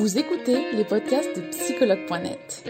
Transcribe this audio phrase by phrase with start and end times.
[0.00, 2.64] Vous écoutez les podcasts de psychologue.net.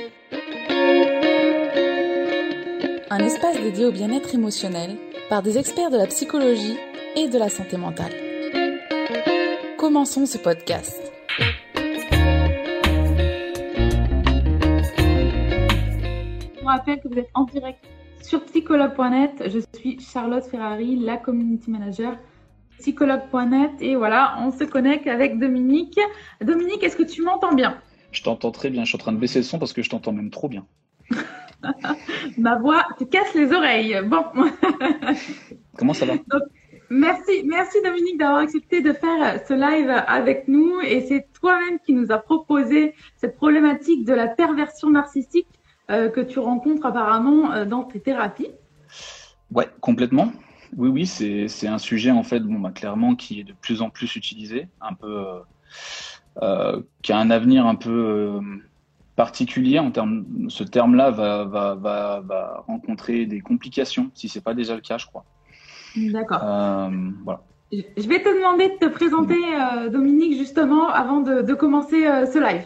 [3.08, 4.96] Un espace dédié au bien-être émotionnel
[5.28, 6.76] par des experts de la psychologie
[7.14, 8.10] et de la santé mentale.
[9.78, 11.12] Commençons ce podcast.
[16.56, 17.84] Je vous rappelle que vous êtes en direct
[18.22, 19.44] sur psychologue.net.
[19.46, 22.18] Je suis Charlotte Ferrari, la community manager
[22.80, 25.98] psychologue.net et voilà, on se connecte avec Dominique.
[26.40, 27.78] Dominique, est-ce que tu m'entends bien?
[28.12, 28.84] Je t'entends très bien.
[28.84, 30.66] Je suis en train de baisser le son parce que je t'entends même trop bien.
[32.38, 34.00] Ma voix te casse les oreilles.
[34.04, 34.24] Bon.
[35.76, 36.14] Comment ça va?
[36.92, 40.80] Merci, merci Dominique d'avoir accepté de faire ce live avec nous.
[40.80, 45.46] Et c'est toi-même qui nous a proposé cette problématique de la perversion narcissique
[45.90, 48.50] euh, que tu rencontres apparemment euh, dans tes thérapies.
[49.52, 50.32] Ouais, complètement.
[50.76, 53.90] Oui, oui, c'est un sujet en fait, bon, bah, clairement, qui est de plus en
[53.90, 55.38] plus utilisé, un peu, euh,
[56.42, 58.40] euh, qui a un avenir un peu euh,
[59.16, 60.24] particulier en termes.
[60.48, 64.98] Ce terme-là va, va, va, va, rencontrer des complications, si c'est pas déjà le cas,
[64.98, 65.24] je crois.
[65.96, 66.40] D'accord.
[67.24, 67.42] voilà.
[67.72, 69.38] Je vais te demander de te présenter,
[69.90, 72.64] Dominique, justement, avant de, de commencer ce live.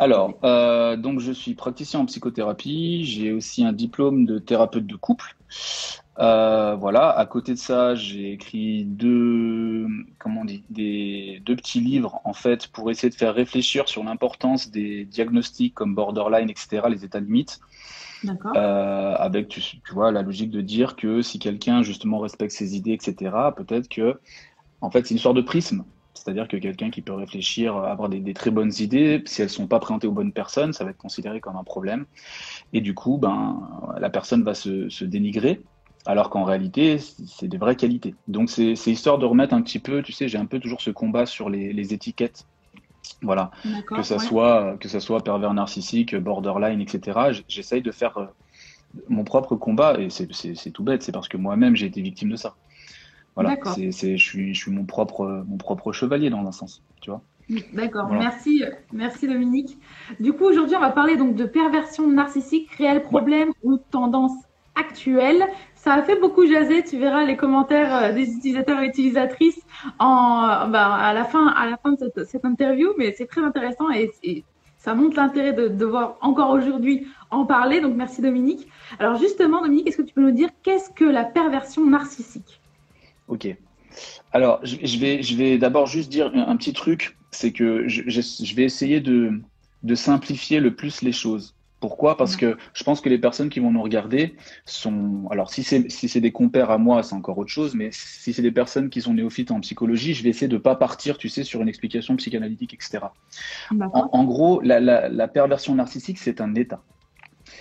[0.00, 3.04] Alors, euh, donc je suis praticien en psychothérapie.
[3.04, 5.36] J'ai aussi un diplôme de thérapeute de couple.
[6.20, 7.08] Euh, voilà.
[7.10, 9.86] À côté de ça, j'ai écrit deux,
[10.18, 14.04] comment on dit, des deux petits livres en fait pour essayer de faire réfléchir sur
[14.04, 17.60] l'importance des diagnostics comme borderline, etc., les états limites.
[18.54, 22.76] Euh, avec, tu, tu, vois, la logique de dire que si quelqu'un justement respecte ses
[22.76, 24.20] idées, etc., peut-être que,
[24.82, 25.84] en fait, c'est une sorte de prisme.
[26.12, 29.66] C'est-à-dire que quelqu'un qui peut réfléchir, avoir des, des, très bonnes idées, si elles sont
[29.66, 32.04] pas présentées aux bonnes personnes, ça va être considéré comme un problème.
[32.74, 33.66] Et du coup, ben,
[33.98, 35.62] la personne va se, se dénigrer
[36.06, 38.14] alors qu'en réalité, c'est des vraies qualités.
[38.28, 40.90] Donc, c'est histoire de remettre un petit peu, tu sais, j'ai un peu toujours ce
[40.90, 42.46] combat sur les, les étiquettes.
[43.22, 43.50] Voilà,
[43.86, 44.24] que ça, ouais.
[44.24, 47.42] soit, que ça soit pervers narcissique, borderline, etc.
[47.48, 48.26] J'essaye de faire euh,
[49.08, 52.36] mon propre combat, et c'est tout bête, c'est parce que moi-même, j'ai été victime de
[52.36, 52.56] ça.
[53.34, 57.10] Voilà, c'est je, suis, je suis mon propre, mon propre chevalier dans un sens, tu
[57.10, 57.22] vois.
[57.72, 58.22] D'accord, voilà.
[58.22, 58.62] merci,
[58.92, 59.78] merci Dominique.
[60.20, 63.54] Du coup, aujourd'hui, on va parler donc de perversion narcissique, réel problème ouais.
[63.64, 64.36] ou tendance
[64.76, 65.44] actuelle.
[65.82, 69.62] Ça a fait beaucoup jaser, tu verras les commentaires euh, des utilisateurs et utilisatrices
[69.98, 73.90] en, bah, à la fin, à la fin de cette, interview, mais c'est très intéressant
[73.90, 74.44] et,
[74.76, 77.80] ça montre l'intérêt de devoir encore aujourd'hui en parler.
[77.82, 78.66] Donc merci Dominique.
[78.98, 82.60] Alors justement, Dominique, est-ce que tu peux nous dire qu'est-ce que la perversion narcissique?
[83.28, 83.54] Ok.
[84.32, 88.54] Alors je, vais, je vais d'abord juste dire un, petit truc, c'est que je, je,
[88.54, 89.32] vais essayer de,
[89.82, 91.54] de simplifier le plus les choses.
[91.80, 92.18] Pourquoi?
[92.18, 94.36] Parce que je pense que les personnes qui vont nous regarder
[94.66, 95.26] sont.
[95.30, 98.34] Alors, si c'est si c'est des compères à moi, c'est encore autre chose, mais si
[98.34, 101.30] c'est des personnes qui sont néophytes en psychologie, je vais essayer de pas partir, tu
[101.30, 103.06] sais, sur une explication psychanalytique, etc.
[103.70, 106.82] En, en, gros, la, la, la perversion narcissique, c'est un état.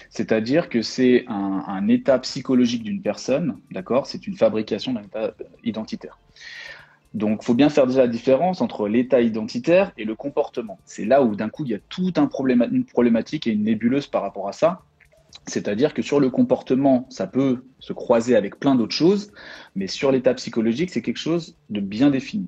[0.10, 4.06] C'est-à-dire que c'est un, un, état psychologique d'une personne, d'accord?
[4.06, 6.18] C'est une fabrication d'un état identitaire.
[7.14, 10.78] Donc, il faut bien faire déjà la différence entre l'état identitaire et le comportement.
[10.86, 13.64] C'est là où d'un coup, il y a tout un problème, une problématique et une
[13.64, 14.82] nébuleuse par rapport à ça.
[15.48, 19.32] C'est-à-dire que sur le comportement, ça peut se croiser avec plein d'autres choses,
[19.76, 22.48] mais sur l'état psychologique, c'est quelque chose de bien défini.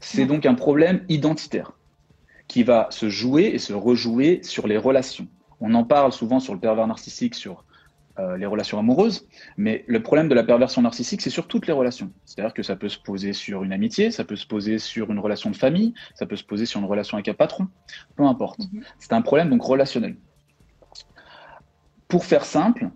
[0.00, 1.72] C'est donc un problème identitaire
[2.46, 5.28] qui va se jouer et se rejouer sur les relations.
[5.60, 7.64] On en parle souvent sur le pervers narcissique, sur
[8.20, 9.26] euh, les relations amoureuses,
[9.56, 12.10] mais le problème de la perversion narcissique, c'est sur toutes les relations.
[12.24, 15.18] C'est-à-dire que ça peut se poser sur une amitié, ça peut se poser sur une
[15.18, 17.68] relation de famille, ça peut se poser sur une relation avec un patron,
[18.16, 18.60] peu importe.
[18.60, 18.84] Mm -hmm.
[18.98, 20.14] C'est un problème donc relationnel.
[22.08, 22.90] Pour faire simple,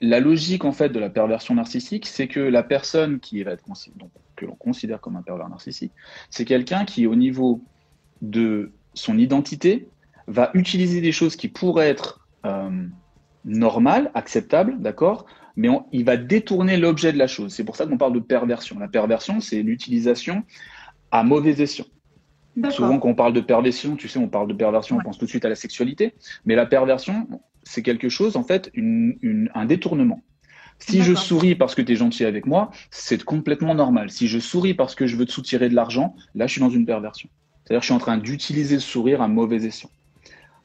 [0.00, 3.64] la logique en fait de la perversion narcissique, c'est que la personne qui va être
[3.96, 5.92] donc, que l'on considère comme un pervers narcissique,
[6.30, 7.62] c'est quelqu'un qui, au niveau
[8.22, 9.88] de son identité,
[10.26, 12.88] va utiliser des choses qui pourraient être euh,
[13.46, 15.24] normal, acceptable, d'accord
[15.56, 17.54] Mais on, il va détourner l'objet de la chose.
[17.54, 18.78] C'est pour ça qu'on parle de perversion.
[18.78, 20.42] La perversion, c'est l'utilisation
[21.10, 21.86] à mauvais escient.
[22.70, 25.02] Souvent, quand on parle de perversion, tu sais, on parle de perversion, ouais.
[25.02, 26.14] on pense tout de suite à la sexualité.
[26.46, 27.28] Mais la perversion,
[27.62, 30.22] c'est quelque chose, en fait, une, une, un détournement.
[30.78, 34.10] Si je souris parce que tu es gentil avec moi, c'est complètement normal.
[34.10, 36.70] Si je souris parce que je veux te soutirer de l'argent, là, je suis dans
[36.70, 37.28] une perversion.
[37.64, 39.90] C'est-à-dire que je suis en train d'utiliser le sourire à mauvais escient.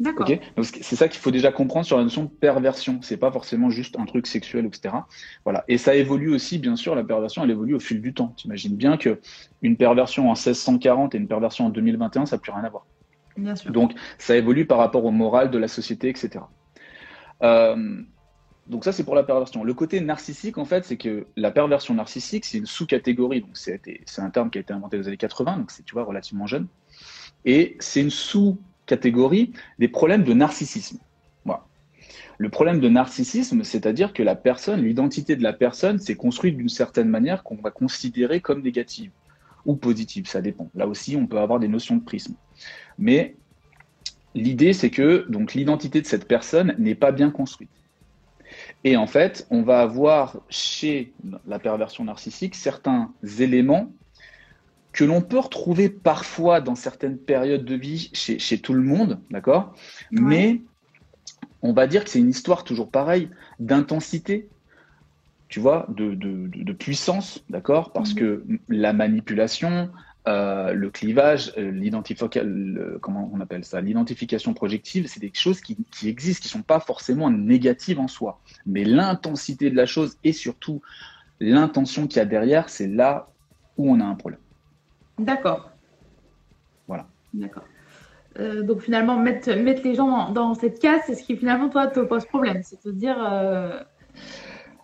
[0.06, 3.00] Okay Donc c'est ça qu'il faut déjà comprendre sur la notion de perversion.
[3.02, 4.96] C'est pas forcément juste un truc sexuel, etc.
[5.44, 5.64] Voilà.
[5.68, 8.34] Et ça évolue aussi, bien sûr, la perversion, elle évolue au fil du temps.
[8.38, 9.20] T'imagines bien que
[9.62, 12.86] une perversion en 1640 et une perversion en 2021, ça n'a plus rien à voir.
[13.38, 13.72] Bien sûr.
[13.72, 16.40] Donc ça évolue par rapport au moral de la société, etc.
[17.44, 18.02] Euh,
[18.68, 19.64] donc ça, c'est pour la perversion.
[19.64, 23.42] Le côté narcissique, en fait, c'est que la perversion narcissique, c'est une sous-catégorie.
[23.42, 26.04] Donc c'est un terme qui a été inventé aux années 80, donc c'est, tu vois,
[26.04, 26.68] relativement jeune.
[27.44, 28.12] Et c'est une
[28.82, 31.00] sous-catégorie des problèmes de narcissisme.
[32.38, 36.70] Le problème de narcissisme, c'est-à-dire que la personne, l'identité de la personne s'est construite d'une
[36.70, 39.12] certaine manière qu'on va considérer comme négative
[39.68, 40.68] ou positive, ça dépend.
[40.74, 42.34] Là aussi, on peut avoir des notions de prisme.
[42.98, 43.36] Mais
[44.34, 47.70] l'idée, c'est que donc l'identité de cette personne n'est pas bien construite.
[48.84, 51.14] Et en fait, on va avoir chez
[51.46, 53.92] la perversion narcissique certains éléments
[55.02, 59.20] que l'on peut retrouver parfois dans certaines périodes de vie chez, chez tout le monde,
[59.32, 59.74] d'accord?
[60.12, 60.62] Mais
[61.64, 64.48] on va dire que c'est une histoire toujours pareille d'intensité,
[65.48, 67.94] tu vois, de, de, de puissance, d'accord?
[67.94, 68.20] Parce mhm.
[68.20, 69.90] que la manipulation,
[70.28, 72.48] euh, le clivage, euh, l'identification,
[73.02, 76.80] comment on appelle ça, l'identification projective, c'est des choses qui, qui, existent, qui sont pas
[76.80, 80.84] forcément négatives en soi, mais l'intensité de la chose et surtout
[81.40, 83.32] l'intention qu'il y a derrière, c'est là
[83.78, 84.40] où on a un problème.
[85.22, 85.72] D'accord.
[86.88, 87.06] Voilà.
[87.34, 87.64] D'accord.
[88.40, 91.88] Euh, donc finalement, mettre, mettre les gens dans, cette case, c'est ce qui finalement, toi,
[91.88, 92.62] te pose problème.
[92.64, 93.80] C'est de dire, euh,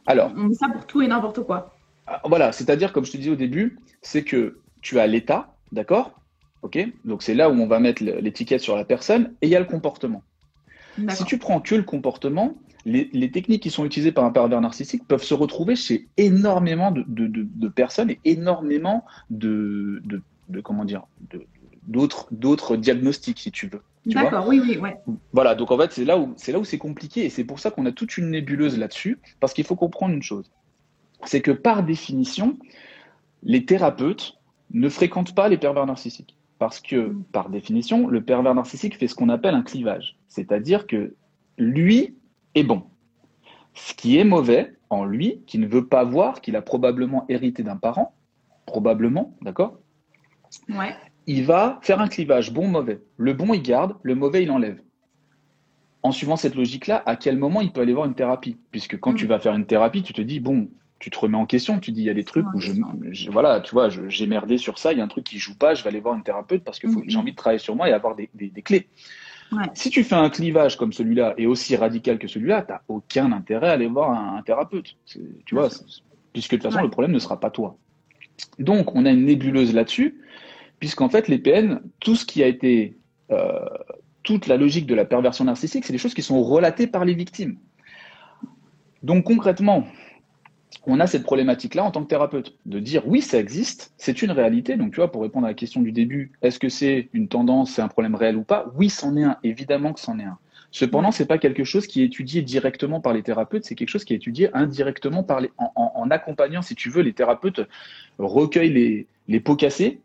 [0.05, 1.75] Alors, on met ça pour tout et n'importe quoi.
[2.07, 6.19] Ah, voilà, c'est-à-dire, comme je te disais au début, c'est que tu as l'état, d'accord?
[6.61, 6.79] Ok?
[7.05, 9.59] Donc c'est là où on va mettre l'étiquette sur la personne, et il y a
[9.59, 10.23] le comportement.
[11.09, 12.55] Si tu prends que le comportement,
[12.87, 17.67] les, techniques qui sont utilisées par un pervers narcissique peuvent se retrouver chez énormément de,
[17.67, 20.01] personnes et énormément de,
[20.63, 21.03] comment dire,
[21.87, 23.81] d'autres, d'autres diagnostics, si tu veux.
[24.05, 24.95] D'accord, oui, oui, ouais.
[25.33, 27.59] Voilà, donc en fait, c'est là où c'est là où c'est compliqué et c'est pour
[27.59, 30.49] ça qu'on a toute une nébuleuse là-dessus, parce qu'il faut comprendre une chose,
[31.25, 32.57] c'est que par définition,
[33.43, 34.35] les thérapeutes
[34.71, 37.23] ne fréquentent pas les pervers narcissiques, parce que mm.
[37.33, 41.13] par définition, le pervers narcissique fait ce qu'on appelle un clivage, c'est-à-dire que
[41.57, 42.15] lui
[42.57, 42.83] est bon.
[43.73, 47.63] Ce qui est mauvais en lui, qui ne veut pas voir, qu'il a probablement hérité
[47.63, 48.15] d'un parent,
[48.65, 49.79] probablement, d'accord?
[50.69, 50.95] Ouais.
[51.27, 53.01] Il va faire un clivage bon-mauvais.
[53.17, 54.81] Le bon, il garde, le mauvais, il enlève.
[56.03, 58.57] En suivant cette logique-là, à quel moment il peut aller voir une thérapie?
[58.71, 59.15] Puisque quand mm.
[59.15, 60.69] tu vas faire une thérapie, tu te dis, bon,
[60.99, 62.71] tu te remets en question, tu dis, il y a des trucs où je,
[63.29, 65.75] voilà, tu vois, j'ai merdé sur ça, il y a un truc qui joue pas,
[65.75, 67.19] je vais aller voir une thérapeute parce que mm, j'ai mm.
[67.19, 68.29] envie de travailler sur moi et avoir des
[68.63, 68.87] clés.
[69.73, 73.31] Si tu fais un clivage comme celui-là et aussi radical que celui-là, tu n'as aucun
[73.31, 74.97] intérêt à aller voir un, thérapeute.
[75.05, 75.69] Tu vois,
[76.33, 77.77] puisque de toute façon, le problème ne sera pas toi.
[78.59, 80.21] Donc, on a une nébuleuse là-dessus,
[80.79, 82.97] puisqu'en fait, les PN, tout ce qui a été,
[83.31, 83.65] euh,
[84.23, 87.13] toute la logique de la perversion narcissique, c'est des choses qui sont relatées par les
[87.13, 87.57] victimes.
[89.03, 89.87] Donc, concrètement,
[90.87, 94.31] on a cette problématique-là en tant que thérapeute, de dire oui, ça existe, c'est une
[94.31, 94.77] réalité.
[94.77, 97.71] Donc, tu vois, pour répondre à la question du début, est-ce que c'est une tendance,
[97.71, 98.71] c'est un problème réel ou pas?
[98.75, 100.37] Oui, c'en est un, évidemment que c'en est un.
[100.71, 104.05] Cependant, c'est pas quelque chose qui est étudié directement par les thérapeutes, c'est quelque chose
[104.05, 107.61] qui est étudié indirectement par les, en, accompagnant, si tu veux, les thérapeutes
[108.17, 110.01] recueillent les, les pots cassés,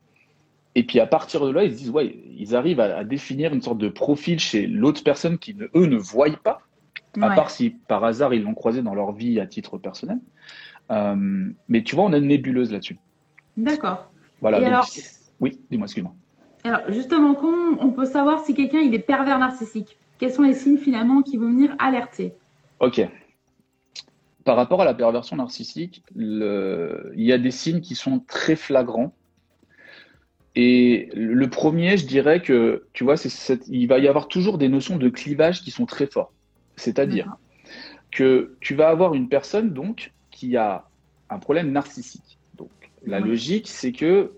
[0.75, 3.61] et puis à partir de là, ils se disent, ouais, ils arrivent à, définir une
[3.61, 6.63] sorte de profil chez l'autre personne qui, eux, ne voient pas,
[7.21, 10.19] à part si par hasard ils l'ont croisé dans leur vie à titre personnel.
[10.93, 12.99] Euh, mais tu vois, on a une nébuleuse là-dessus.
[13.57, 14.13] D'accord.
[14.41, 14.59] Voilà.
[14.59, 14.87] alors...
[15.41, 16.15] Oui, dis-moi, excuse-moi.
[16.65, 19.97] Alors, justement, comment on peut savoir si quelqu'un il est pervers narcissique?
[20.19, 22.35] Quels sont les signes finalement qui vont venir alerter?
[22.79, 23.01] Ok.
[24.45, 29.13] Par rapport à la perversion narcissique, il y a des signes qui sont très flagrants.
[30.55, 34.69] Et le premier, je dirais que, tu vois, c'est il va y avoir toujours des
[34.69, 36.33] notions de clivage qui sont très forts.
[36.77, 37.37] C'est-à-dire
[38.11, 40.85] que tu vas avoir une personne, donc, qui a
[41.33, 42.39] un problème narcissique.
[42.57, 42.71] Donc,
[43.05, 44.33] la logique, c'est que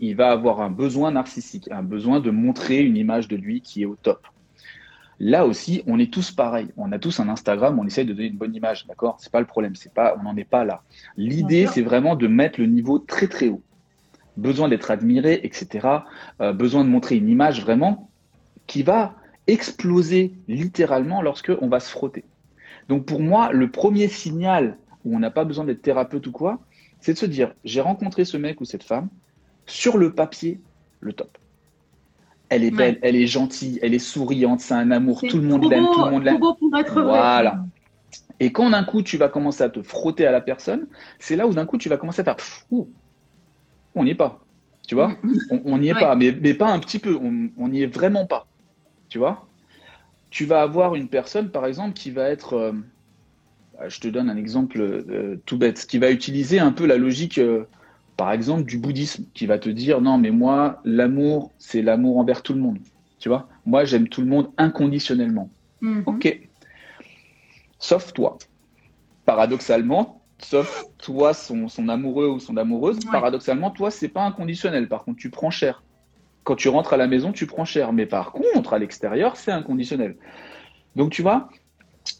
[0.00, 3.82] il va avoir un besoin narcissique, un besoin de montrer une image de lui qui
[3.82, 4.26] est au top.
[5.20, 6.68] Là aussi, on est tous pareils.
[6.76, 9.16] On a tous un Instagram, on essaye de donner une bonne image, d'accord?
[9.20, 10.82] C'est pas le problème, c'est pas, on n'en est pas là.
[11.16, 13.62] L'idée, c'est vraiment de mettre le niveau très très haut.
[14.36, 15.88] Besoin d'être admiré, etc.
[16.40, 18.10] Euh, besoin de montrer une image vraiment
[18.66, 19.14] qui va
[19.46, 22.24] exploser littéralement lorsque on va se frotter.
[22.88, 26.60] Donc pour moi, le premier signal où on n'a pas besoin d'être thérapeute ou quoi,
[27.00, 29.08] c'est de se dire, j'ai rencontré ce mec ou cette femme,
[29.66, 30.60] sur le papier,
[31.00, 31.38] le top.
[32.48, 35.68] Elle est belle, elle est gentille, elle est souriante, c'est un amour, tout le monde
[35.70, 36.40] l'aime, tout le monde l'aime.
[36.92, 37.64] Voilà.
[38.40, 40.86] Et quand d'un coup tu vas commencer à te frotter à la personne,
[41.18, 42.36] c'est là où d'un coup tu vas commencer à faire,
[43.94, 44.40] on n'y est pas,
[44.86, 45.16] tu vois,
[45.64, 48.46] on n'y est pas, mais, mais, pas un petit peu, on n'y est vraiment pas,
[49.08, 49.46] tu vois?
[50.30, 52.72] Tu vas avoir une personne, par exemple, qui va être, euh,
[53.88, 57.38] je te donne un exemple euh, tout bête, qui va utiliser un peu la logique,
[57.38, 57.64] euh,
[58.16, 62.42] par exemple, du bouddhisme, qui va te dire non, mais moi, l'amour, c'est l'amour envers
[62.42, 62.78] tout le monde.
[63.18, 65.50] Tu vois, moi, j'aime tout le monde inconditionnellement.
[65.80, 66.02] Mhm.
[66.06, 66.40] Ok.
[67.78, 68.38] Sauf toi.
[69.24, 74.88] Paradoxalement, sauf toi, son, amoureux ou son amoureuse, paradoxalement, toi, c'est pas inconditionnel.
[74.88, 75.82] Par contre, tu prends cher.
[76.44, 77.92] Quand tu rentres à la maison, tu prends cher.
[77.92, 80.16] Mais par contre, à l'extérieur, c'est inconditionnel.
[80.94, 81.48] Donc, tu vois,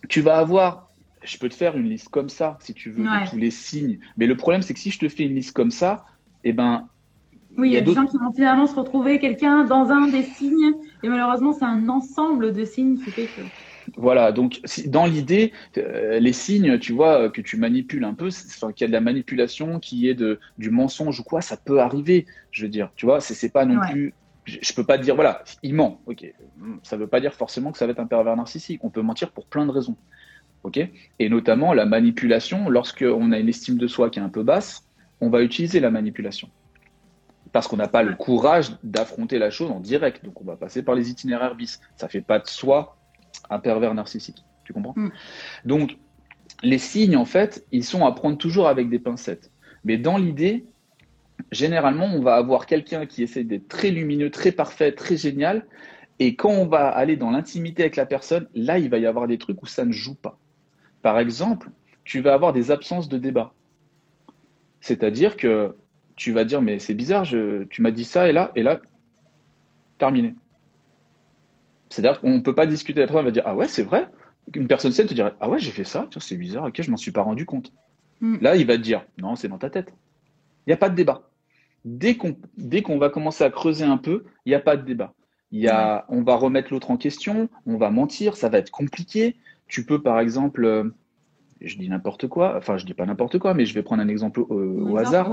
[0.09, 0.84] tu vas avoir,
[1.25, 3.99] je peux te faire une liste comme ça, si tu veux, de tous les signes.
[4.17, 6.05] Mais le problème, c'est que si je te fais une liste comme ça,
[6.45, 6.89] eh ben,
[7.57, 10.23] oui, il y a, des gens qui vont finalement se retrouver quelqu'un dans un des
[10.23, 13.43] signes, et malheureusement, c'est un ensemble de signes qui fait que.
[13.97, 18.73] Voilà, donc dans l'idée, euh, les signes, tu vois, que tu manipules un peu, enfin,
[18.73, 21.81] qu'il y a de la manipulation, qui est de, du mensonge ou quoi, ça peut
[21.81, 24.15] arriver, je veux dire, tu vois, c'est pas non plus.
[24.47, 26.31] Je, peux pas dire, voilà, il ment, ok.
[26.83, 28.85] Ça veut pas dire forcément que ça va être un pervers narcissique.
[28.85, 29.97] On peut mentir pour plein de raisons,
[31.19, 34.89] Et notamment la manipulation, lorsqu'on a une estime de soi qui est un peu basse,
[35.21, 36.49] on va utiliser la manipulation
[37.55, 40.25] parce qu'on n'a pas le courage d'affronter la chose en direct.
[40.25, 41.81] Donc on va passer par les itinéraires bis.
[41.95, 42.97] Ça fait pas de soi
[43.49, 44.45] un pervers narcissique.
[44.65, 44.95] Tu comprends?
[44.97, 45.11] Mm.
[45.65, 45.97] Donc,
[46.65, 49.53] les signes, en fait, ils sont à prendre toujours avec des pincettes.
[49.85, 50.65] Mais dans l'idée,
[51.53, 55.67] généralement, on va avoir quelqu'un qui essaie d'être très lumineux, très parfait, très génial.
[56.19, 59.29] Et quand on va aller dans l'intimité avec la personne, là, il va y avoir
[59.29, 60.41] des trucs où ça ne joue pas.
[61.05, 61.69] Par exemple,
[62.05, 63.53] tu vas avoir des absences de débat.
[64.81, 65.77] C'est-à-dire que
[66.17, 68.81] tu vas dire, mais c'est bizarre, tu m'as dit ça et là, et là,
[69.99, 70.35] terminé.
[71.91, 74.09] C'est-à-dire qu'on ne peut pas discuter la personne, va dire Ah ouais, c'est vrai.
[74.55, 76.97] Une personne saine te dirait Ah ouais, j'ai fait ça, c'est bizarre, ok, je m'en
[76.97, 77.71] suis pas rendu compte.
[78.23, 78.39] Hmm.
[78.41, 79.93] Là, il va te dire Non, c'est dans ta tête.
[80.67, 81.29] Il n'y a pas de débat.
[81.85, 85.13] Dès qu'on va commencer à creuser un peu, il n'y a pas de débat.
[85.51, 88.71] Il y a, On va remettre l'autre en question, on va mentir, ça va être
[88.71, 89.37] compliqué.
[89.69, 90.85] Tu peux, par exemple, euh,
[91.61, 94.09] je dis n'importe quoi, enfin, je dis pas n'importe quoi, mais je vais prendre un
[94.09, 95.31] exemple au, hasard.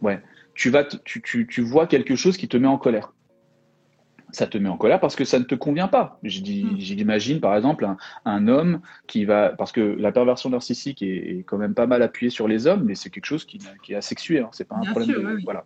[0.00, 0.20] Ouais.
[0.54, 3.12] Tu, vas tu, tu, tu vois quelque chose qui te met en colère
[4.32, 6.18] ça te met en colère parce que ça ne te convient pas.
[6.22, 6.28] Hmm.
[6.78, 7.86] J'imagine par exemple
[8.24, 12.30] un, homme qui va, parce que la perversion narcissique est, quand même pas mal appuyée
[12.30, 15.38] sur les hommes, mais c'est quelque chose qui, est asexué, hein, c'est pas un problème.
[15.44, 15.64] Voilà.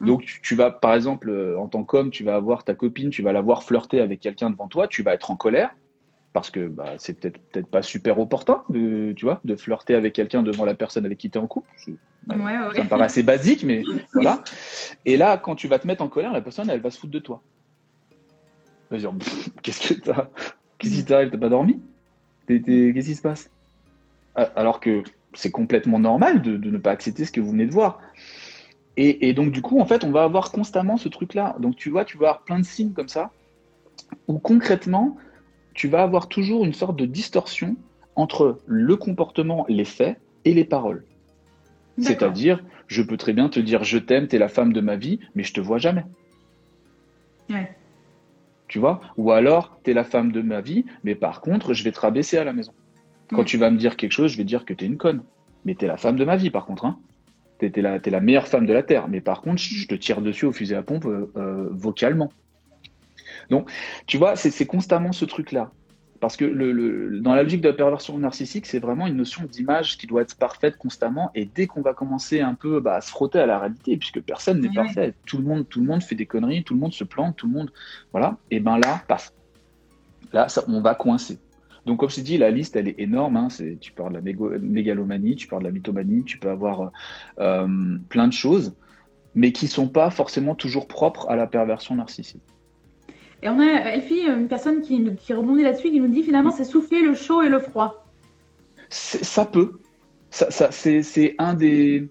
[0.00, 3.22] Donc tu, vas par exemple euh, en tant qu'homme, tu vas avoir ta copine, tu
[3.22, 5.74] vas la voir flirter avec quelqu'un devant toi, tu vas être en colère
[6.36, 10.12] parce que bah, c'est peut-être peut-être pas super opportun de, tu vois, de flirter avec
[10.12, 11.66] quelqu'un devant la personne avec qui tu es en couple.
[11.86, 14.44] ça me paraît assez basique, mais voilà.
[15.06, 17.14] Et là, quand tu vas te mettre en colère, la personne, elle va se foutre
[17.14, 17.40] de toi.
[19.62, 20.28] Qu'est-ce que t'as?
[20.76, 21.30] Qu'est-ce qui t'arrive?
[21.30, 21.80] T'as pas dormi?
[22.46, 23.48] Qu'est-ce qui se passe?
[24.34, 27.98] Alors que c'est complètement normal de, ne pas accepter ce que vous venez de voir.
[28.98, 31.56] Et, donc, du coup, en fait, on va avoir constamment ce truc-là.
[31.60, 33.30] Donc, tu vois, tu vas avoir plein de signes comme ça,
[34.28, 35.16] où concrètement,
[35.76, 37.76] tu vas avoir toujours une sorte de distorsion
[38.16, 41.04] entre le comportement, les faits et les paroles.
[41.98, 45.20] C'est-à-dire, je peux très bien te dire je t'aime, t'es la femme de ma vie,
[45.34, 46.04] mais je te vois jamais.
[47.50, 47.70] Ouais.
[48.68, 49.00] Tu vois?
[49.16, 52.00] Ou alors, tu es la femme de ma vie, mais par contre, je vais te
[52.00, 52.72] rabaisser à la maison.
[53.28, 55.22] Quand tu vas me dire quelque chose, je vais dire que tu es une conne.
[55.64, 56.84] Mais tu es la femme de ma vie, par contre.
[56.84, 56.98] Hein.
[57.58, 59.08] Tu es, la, la meilleure femme de la Terre.
[59.08, 62.30] Mais par contre, je te tire dessus au fusil à pompe euh, euh, vocalement.
[63.50, 63.70] Donc,
[64.06, 65.70] tu vois, c'est constamment ce truc-là.
[66.20, 69.98] Parce que le, dans la logique de la perversion narcissique, c'est vraiment une notion d'image
[69.98, 71.30] qui doit être parfaite constamment.
[71.34, 74.20] Et dès qu'on va commencer un peu bah, à se frotter à la réalité, puisque
[74.20, 76.92] personne n'est parfait, tout le monde, tout le monde fait des conneries, tout le monde
[76.92, 77.70] se plante, tout le monde,
[78.12, 78.38] voilà.
[78.50, 79.34] Et ben là, passe.
[80.32, 81.38] Là, ça, on va coincer.
[81.84, 83.36] Donc, comme je dit, la liste, elle est énorme.
[83.36, 83.48] Hein.
[83.80, 86.90] tu parles de la mégalomanie, tu parles de la mythomanie, tu peux avoir
[87.38, 88.74] euh, plein de choses,
[89.34, 92.42] mais qui sont pas forcément toujours propres à la perversion narcissique.
[93.46, 96.64] Et on a, Elfie, une personne qui, qui rebondit là-dessus, qui nous dit finalement c'est
[96.64, 98.04] souffler le chaud et le froid.
[98.90, 99.78] Ça peut.
[100.30, 102.10] C'est un des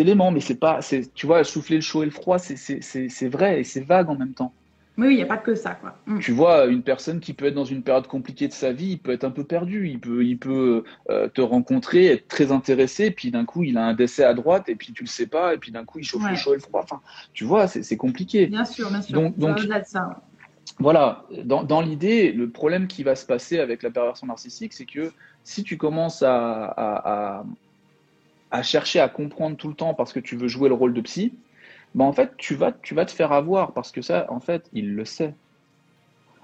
[0.00, 0.78] éléments, mais c'est pas,
[1.12, 4.32] tu vois, souffler le chaud et le froid, c'est vrai et c'est vague en même
[4.32, 4.52] temps.
[4.98, 5.74] Oui, il n'y a pas que ça.
[5.74, 5.98] Quoi.
[6.06, 6.20] Mm.
[6.20, 8.98] Tu vois, une personne qui peut être dans une période compliquée de sa vie, il
[8.98, 9.88] peut être un peu perdu.
[9.88, 13.84] Il peut, il peut euh, te rencontrer, être très intéressé, puis d'un coup, il a
[13.84, 16.04] un décès à droite, et puis tu le sais pas, et puis d'un coup, il
[16.04, 16.80] chauffe le chaud et le froid.
[16.82, 17.00] Enfin,
[17.34, 18.46] tu vois, c'est compliqué.
[18.46, 19.14] Bien sûr, bien sûr.
[19.14, 20.20] Donc, donc ça.
[20.78, 24.84] Voilà, dans, dans l'idée, le problème qui va se passer avec la perversion narcissique, c'est
[24.84, 25.12] que
[25.44, 27.44] si tu commences à, à, à,
[28.50, 31.00] à chercher à comprendre tout le temps parce que tu veux jouer le rôle de
[31.00, 31.34] psy,
[31.96, 34.68] bah, en fait, tu vas, tu vas te faire avoir parce que ça, en fait,
[34.74, 35.34] il le sait.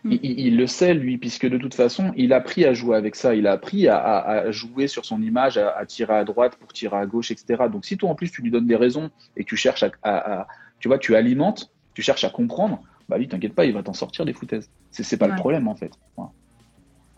[0.02, 0.16] Mm.
[0.22, 3.34] Il, le sait, lui, puisque de toute façon, il a appris à jouer avec ça.
[3.34, 7.04] Il a appris à, jouer sur son image, à, tirer à droite pour tirer à
[7.04, 7.64] gauche, etc.
[7.70, 10.46] Donc, si toi, en plus, tu lui donnes des raisons et que tu cherches à,
[10.80, 12.80] tu vois, tu alimentes, tu cherches à comprendre,
[13.10, 14.70] bah lui, t'inquiète pas, il va t'en sortir des foutaises.
[14.90, 15.92] C'est pas le problème, en fait.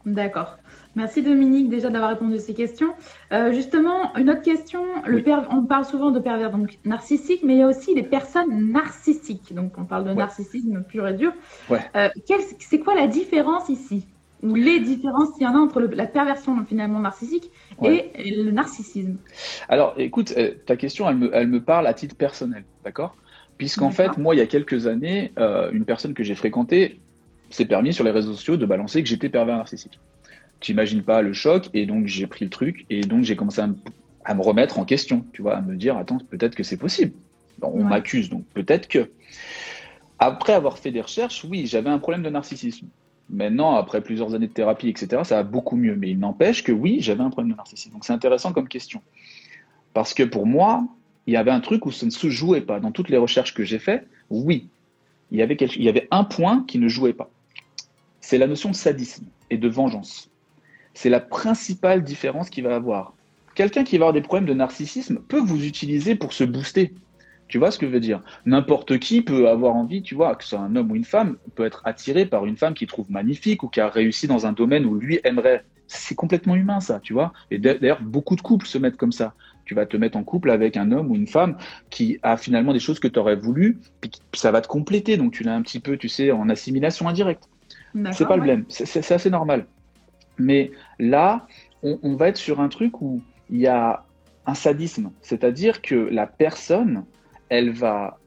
[0.04, 0.58] D'accord.
[0.96, 2.94] Merci Dominique déjà d'avoir répondu à ces questions.
[3.32, 4.82] Euh, justement, une autre question.
[5.06, 8.70] Le on parle souvent de pervers donc narcissiques, mais il y a aussi des personnes
[8.70, 9.54] narcissiques.
[9.54, 11.32] Donc on parle de narcissisme pur et dur.
[11.70, 12.08] Euh,
[12.58, 14.06] c'est quoi la différence ici?
[14.42, 17.50] Ou les différences qu'il y en a entre la perversion finalement narcissique
[17.82, 19.16] et le narcissisme?
[19.68, 23.16] Alors écoute, euh, ta question, elle me, elle me parle à titre personnel, d'accord?
[23.56, 27.00] Puisqu'en fait, moi, il y a quelques années, euh, une personne que j'ai fréquentée
[27.50, 30.00] s'est permis sur les réseaux sociaux de balancer que j'étais pervers narcissique.
[30.64, 33.60] Tu n'imagines pas le choc, et donc j'ai pris le truc, et donc j'ai commencé
[33.60, 37.12] à me, remettre en question, tu vois, à me dire, attends, peut-être que c'est possible.
[37.60, 39.10] on m'accuse, donc peut-être que.
[40.18, 42.86] Après avoir fait des recherches, oui, j'avais un problème de narcissisme.
[43.28, 45.96] Maintenant, après plusieurs années de thérapie, etc., ça va beaucoup mieux.
[45.96, 47.92] Mais il n'empêche que oui, j'avais un problème de narcissisme.
[47.92, 49.02] Donc c'est intéressant comme question.
[49.92, 50.86] Parce que pour moi,
[51.26, 52.80] il y avait un truc où ça ne se jouait pas.
[52.80, 54.68] Dans toutes les recherches que j'ai faites, oui,
[55.30, 57.28] il y, avait il y avait un point qui ne jouait pas.
[58.22, 60.30] C'est la notion de sadisme et de vengeance.
[60.94, 63.14] C'est la principale différence qu'il va avoir.
[63.54, 66.94] Quelqu'un qui va avoir des problèmes de narcissisme peut vous utiliser pour se booster.
[67.46, 68.22] Tu vois ce que je veux dire?
[68.46, 71.36] N'importe qui peut avoir envie, tu vois, que ce soit un homme ou une femme,
[71.54, 74.52] peut être attiré par une femme qu'il trouve magnifique ou qui a réussi dans un
[74.52, 75.64] domaine où lui aimerait.
[75.86, 77.32] C'est complètement humain, ça, tu vois.
[77.50, 79.34] Et d'ailleurs, beaucoup de couples se mettent comme ça.
[79.66, 81.56] Tu vas te mettre en couple avec un homme ou une femme
[81.90, 85.16] qui a finalement des choses que tu aurais voulu, puis ça va te compléter.
[85.16, 87.48] Donc tu l'as un petit peu, tu sais, en assimilation indirecte.
[88.12, 89.66] C'est pas le problème, c'est assez normal.
[90.38, 91.46] Mais là,
[91.82, 94.04] on, on va être sur un truc où il y a
[94.46, 97.04] un sadisme, c'est-à-dire que la personne
[97.48, 98.18] elle va.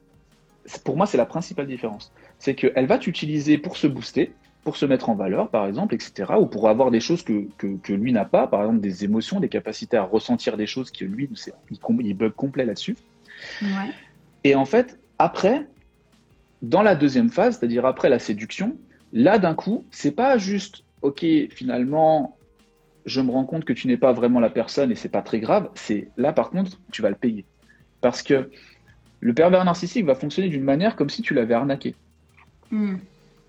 [0.84, 2.12] Pour moi, c'est la principale différence.
[2.38, 4.32] C'est qu'elle va t'utiliser pour se booster,
[4.64, 7.92] pour se mettre en valeur, par exemple, etc., ou pour avoir des choses que, que,
[7.92, 11.28] lui n'a pas, par exemple des émotions, des capacités à ressentir des choses que lui,
[11.70, 12.96] il, il bug complet là-dessus.
[14.44, 15.66] Et en fait, après,
[16.62, 18.76] dans la deuxième phase, c'est-à-dire après la séduction,
[19.12, 22.36] là d'un coup, c'est pas juste, ok, finalement,
[23.06, 25.40] je me rends compte que tu n'es pas vraiment la personne et c'est pas très
[25.40, 25.70] grave.
[25.74, 27.44] C'est là, par contre, tu vas le payer.
[28.00, 28.50] Parce que
[29.20, 31.94] le pervers narcissique va fonctionner d'une manière comme si tu l'avais arnaqué.
[32.70, 32.96] Hmm.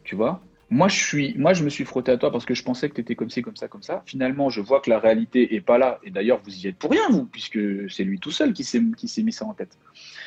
[0.04, 0.42] Tu vois?
[0.72, 2.96] Moi je, suis, moi, je me suis frotté à toi parce que je pensais que
[2.96, 4.04] tu étais comme ci, comme ça, comme ça.
[4.06, 6.00] Finalement, je vois que la réalité est pas là.
[6.04, 8.80] Et d'ailleurs, vous y êtes pour rien, vous, puisque c'est lui tout seul qui s'est
[8.80, 9.78] mis ça en tête.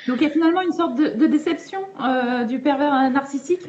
[0.09, 3.69] Donc, il y a finalement une sorte de, déception euh, du pervers narcissique?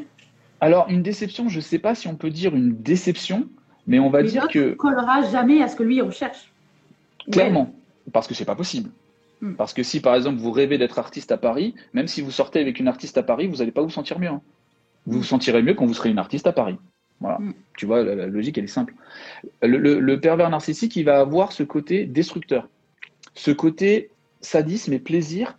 [0.63, 3.49] Alors, une déception, je ne sais pas si on peut dire une déception,
[3.85, 4.69] mais on va dire que.
[4.69, 6.53] Ne collera jamais à ce que lui recherche.
[7.29, 7.75] Clairement,
[8.13, 8.89] parce que c'est pas possible.
[9.41, 9.55] Hmm.
[9.55, 12.61] Parce que si par exemple vous rêvez d'être artiste à Paris, même si vous sortez
[12.61, 14.29] avec une artiste à Paris, vous n'allez pas vous sentir mieux.
[14.29, 14.41] Hein.
[15.05, 16.77] Vous vous sentirez mieux quand vous serez une artiste à Paris.
[17.19, 17.39] Voilà.
[17.39, 17.53] Hmm.
[17.75, 18.95] Tu vois, la, logique, elle est simple.
[19.61, 22.69] Le, pervers narcissique, il va avoir ce côté destructeur,
[23.33, 25.57] ce côté sadisme et plaisir.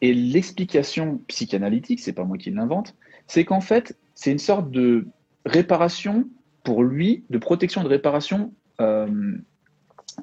[0.00, 2.94] Et l'explication psychanalytique, c'est pas moi qui l'invente,
[3.26, 5.06] c'est qu'en fait, c'est une sorte de
[5.44, 6.28] réparation
[6.64, 9.36] pour lui, de protection de réparation euh,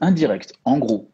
[0.01, 0.53] indirecte.
[0.65, 1.09] En gros,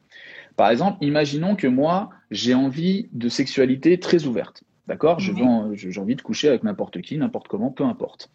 [0.55, 4.63] par exemple, imaginons que moi, j'ai envie de sexualité très ouverte.
[4.87, 5.19] D'accord?
[5.19, 8.31] J'ai envie de coucher avec n'importe qui, n'importe comment, peu importe.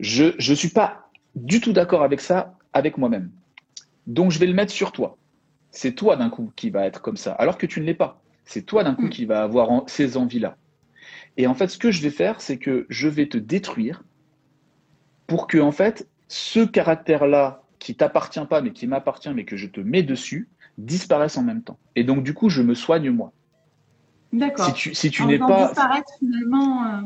[0.00, 3.30] Je ne suis pas du tout d'accord avec ça avec moi-même.
[4.06, 5.18] Donc, je vais le mettre sur toi.
[5.70, 8.22] C'est toi d'un coup qui va être comme ça, alors que tu ne l'es pas.
[8.44, 9.10] C'est toi d'un coup mm.
[9.10, 10.56] qui va avoir ces envies-là.
[11.36, 14.04] Et en fait, ce que je vais faire, c'est que je vais te détruire
[15.26, 19.66] pour que, en fait, ce caractère-là qui t'appartient pas, mais qui m'appartient, mais que je
[19.66, 21.78] te mets dessus, disparaissent en même temps.
[21.96, 23.32] Et donc, du coup, je me soigne moi.
[24.32, 24.66] D'accord.
[24.66, 25.72] Si tu, si tu n'es pas.
[26.18, 26.84] finalement.
[26.84, 27.00] Euh.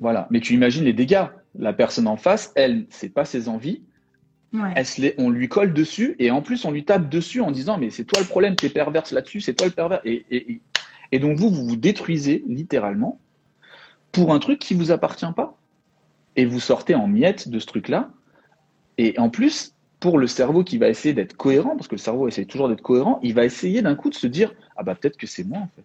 [0.00, 0.26] Voilà.
[0.30, 1.26] Mais tu imagines les dégâts.
[1.58, 3.82] La personne en face, elle, c'est pas ses envies.
[4.74, 7.90] Elle on lui colle dessus et en plus on lui tape dessus en disant mais
[7.90, 10.00] c'est toi le problème, tu es perverse là-dessus, c'est toi le pervers.
[10.04, 10.60] Et, et, et,
[11.18, 13.18] donc vous, vous vous détruisez littéralement
[14.12, 15.56] pour un truc qui vous appartient pas.
[16.36, 18.10] Et vous sortez en miettes de ce truc-là.
[18.98, 22.28] Et en plus, pour le cerveau qui va essayer d'être cohérent, parce que le cerveau
[22.28, 25.16] essaie toujours d'être cohérent, il va essayer d'un coup de se dire Ah bah peut-être
[25.16, 25.84] que c'est moi en fait.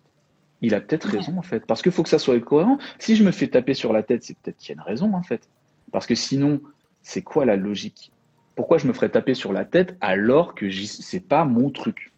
[0.61, 1.65] Il a peut-être raison en fait.
[1.65, 2.77] Parce qu'il faut que ça soit cohérent.
[2.99, 5.13] Si je me fais taper sur la tête, c'est peut-être qu'il y a une raison
[5.13, 5.49] en fait.
[5.91, 6.61] Parce que sinon,
[7.01, 8.11] c'est quoi la logique?
[8.55, 12.13] Pourquoi je me ferais taper sur la tête alors que c'est pas mon truc?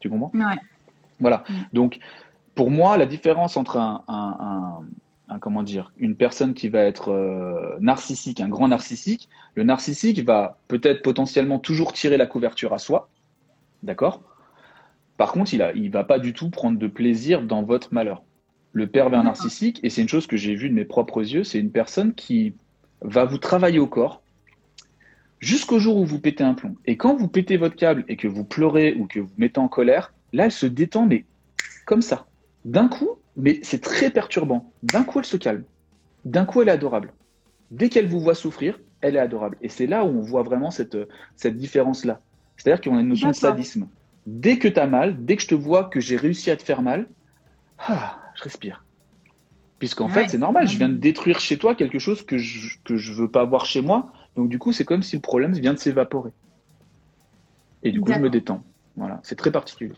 [0.00, 0.32] Tu comprends?
[0.34, 0.56] Ouais.
[1.20, 1.44] Voilà.
[1.48, 1.54] Mm.
[1.72, 1.98] Donc,
[2.54, 4.80] pour moi, la différence entre un,
[5.40, 10.58] comment dire, une personne qui va être euh, narcissique, un grand narcissique, le narcissique va
[10.68, 13.08] peut-être potentiellement toujours tirer la couverture à soi,
[13.82, 14.22] d'accord?
[15.16, 18.22] Par contre, il ne il va pas du tout prendre de plaisir dans votre malheur.
[18.72, 21.60] Le pervers narcissique, et c'est une chose que j'ai vue de mes propres yeux, c'est
[21.60, 22.54] une personne qui
[23.02, 24.22] va vous travailler au corps
[25.38, 26.76] jusqu'au jour où vous pétez un plomb.
[26.86, 29.68] Et quand vous pétez votre câble et que vous pleurez ou que vous mettez en
[29.68, 31.24] colère, là, elle se détend, mais
[31.86, 32.26] comme ça.
[32.64, 34.72] D'un coup, mais c'est très perturbant.
[34.82, 35.64] D'un coup, elle se calme.
[36.24, 37.12] D'un coup, elle est adorable.
[37.70, 39.56] Dès qu'elle vous voit souffrir, elle est adorable.
[39.60, 40.96] Et c'est là où on voit vraiment cette,
[41.36, 42.20] cette différence-là.
[42.56, 43.88] C'est-à-dire qu'on a une notion de sadisme.
[44.26, 46.62] Dès que tu as mal, dès que je te vois que j'ai réussi à te
[46.62, 47.06] faire mal,
[47.78, 48.84] ah, je respire.
[49.78, 52.82] Puisqu'en fait, c'est normal, je viens de détruire chez toi quelque chose que je ne
[52.84, 54.12] que je veux pas voir chez moi.
[54.36, 56.30] Donc du coup, c'est comme si le problème vient de s'évaporer.
[57.82, 58.64] Et du coup, je me détends.
[58.96, 59.94] Voilà, c'est très particulier.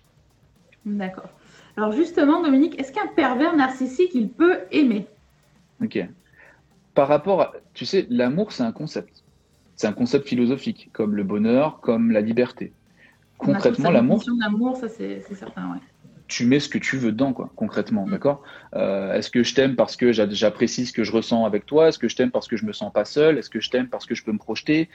[0.85, 1.31] D'accord.
[1.77, 5.07] Alors justement, Dominique, est-ce qu'un pervers narcissique, il peut aimer?
[5.83, 5.99] Ok.
[6.95, 9.23] Par rapport à, tu sais, l'amour, c'est un concept.
[9.75, 12.73] C'est un concept philosophique, comme le bonheur, comme la liberté.
[13.37, 14.23] Concrètement, l'amour.
[14.41, 15.79] L'amour, ça c'est certain, ouais.
[16.29, 18.11] Tu mets ce que tu veux dedans, quoi, concrètement, mm.
[18.11, 18.43] d'accord?
[18.75, 21.89] Euh, Est-ce que je t'aime parce que j'apprécie ce que je ressens avec toi?
[21.89, 23.37] Est-ce que je t'aime parce que je me sens pas seul?
[23.37, 24.89] Est-ce que je t'aime parce que je peux me projeter?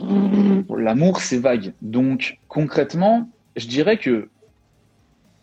[0.00, 1.74] L'amour, c'est vague.
[1.82, 4.30] Donc, concrètement, je dirais que,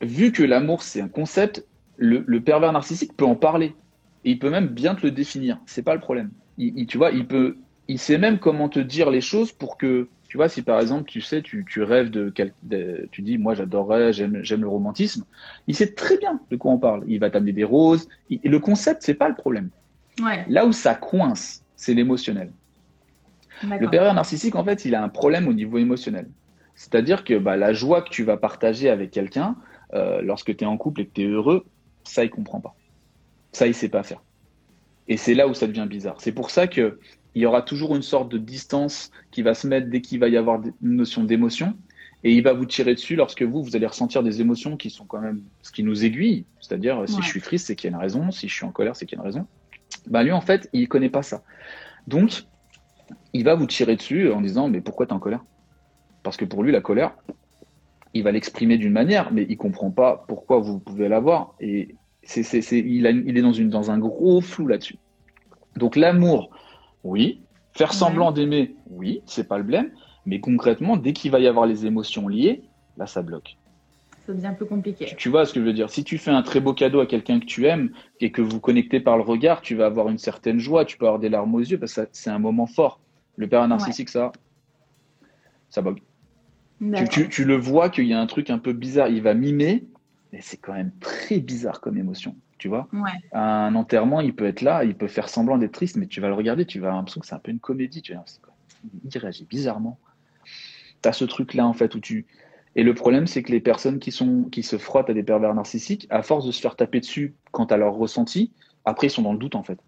[0.02, 1.66] vu que l'amour, c'est un concept,
[1.98, 3.76] le, pervers narcissique peut en parler.
[4.24, 5.60] Et il peut même bien te le définir.
[5.66, 6.32] C'est pas le problème.
[6.58, 10.08] Il, tu vois, il peut, il sait même comment te dire les choses pour que,
[10.28, 14.14] tu vois, si par exemple, tu sais, tu, rêves de, de, tu dis, moi j'adorerais,
[14.14, 15.26] j'aime, le romantisme,
[15.68, 17.04] il sait très bien de quoi on parle.
[17.08, 18.08] Il va t'amener des roses.
[18.32, 19.70] et le concept, c'est pas le problème.
[20.48, 22.52] Là où ça coince, c'est l'émotionnel.
[23.64, 26.28] Le pervers narcissique, en fait, il a un problème au niveau émotionnel.
[26.76, 29.56] C'est-à-dire que bah, la joie que tu vas partager avec quelqu'un,
[29.94, 31.66] euh, lorsque tu es en couple et que tu es heureux,
[32.04, 32.76] ça, il comprend pas.
[33.52, 34.22] Ça, il sait pas faire.
[35.08, 36.20] Et c'est là où ça devient bizarre.
[36.20, 36.98] C'est pour ça qu'il
[37.36, 40.38] y aura toujours une sorte de distance qui va se mettre dès qu'il va y
[40.38, 41.76] avoir une notion d'émotion.
[42.24, 45.06] Et il va vous tirer dessus lorsque vous, vous allez ressentir des émotions qui sont
[45.06, 46.46] quand même ce qui nous aiguille.
[46.60, 48.32] C'est-à-dire, si je suis triste, c'est qu'il y a une raison.
[48.32, 49.46] Si je suis en colère, c'est qu'il y a une raison.
[50.08, 51.44] Bah, lui, en fait, il connaît pas ça.
[52.08, 52.46] Donc,
[53.34, 55.44] il va vous tirer dessus en disant Mais pourquoi tu es en colère?
[56.24, 57.16] Parce que pour lui, la colère,
[58.16, 61.54] il va l'exprimer d'une manière, mais il comprend pas pourquoi vous pouvez l'avoir.
[61.60, 64.98] Et c'est, il, est dans, une, dans un gros flou là-dessus.
[65.76, 66.50] Donc l'amour,
[67.04, 67.42] oui.
[67.74, 69.92] Faire semblant d'aimer, oui, c'est pas le blême.
[70.26, 72.64] Mais concrètement, dès qu'il va y avoir les émotions liées,
[72.96, 73.58] là, ça bloque.
[74.26, 75.14] Ça devient un peu compliqué.
[75.18, 75.90] Tu, vois ce que je veux dire?
[75.90, 78.62] Si tu fais un très beau cadeau à quelqu'un que tu aimes et que vous
[78.62, 81.54] connectez par le regard, tu vas avoir une certaine joie, tu peux avoir des larmes
[81.54, 83.02] aux yeux parce que c'est un moment fort.
[83.36, 84.32] Le père narcissique, ça,
[85.70, 86.02] ça bug.
[87.30, 89.08] Tu, le vois qu'il y a un truc un peu bizarre.
[89.08, 89.86] Il va mimer,
[90.34, 92.36] mais c'est quand même très bizarre comme émotion.
[92.58, 92.88] Tu vois
[93.34, 96.28] Un enterrement, il peut être là, il peut faire semblant d'être triste, mais tu vas
[96.28, 98.02] le regarder, tu vas avoir l'impression que c'est un peu une comédie.
[98.02, 98.14] Tu
[99.04, 100.00] il réagit bizarrement.
[101.02, 102.26] Tu as ce truc-là, en fait, où tu.
[102.76, 105.54] Et le problème, c'est que les personnes qui, sont, qui se frottent à des pervers
[105.54, 108.52] narcissiques, à force de se faire taper dessus quant à leur ressenti,
[108.84, 109.80] après, ils sont dans le doute, en fait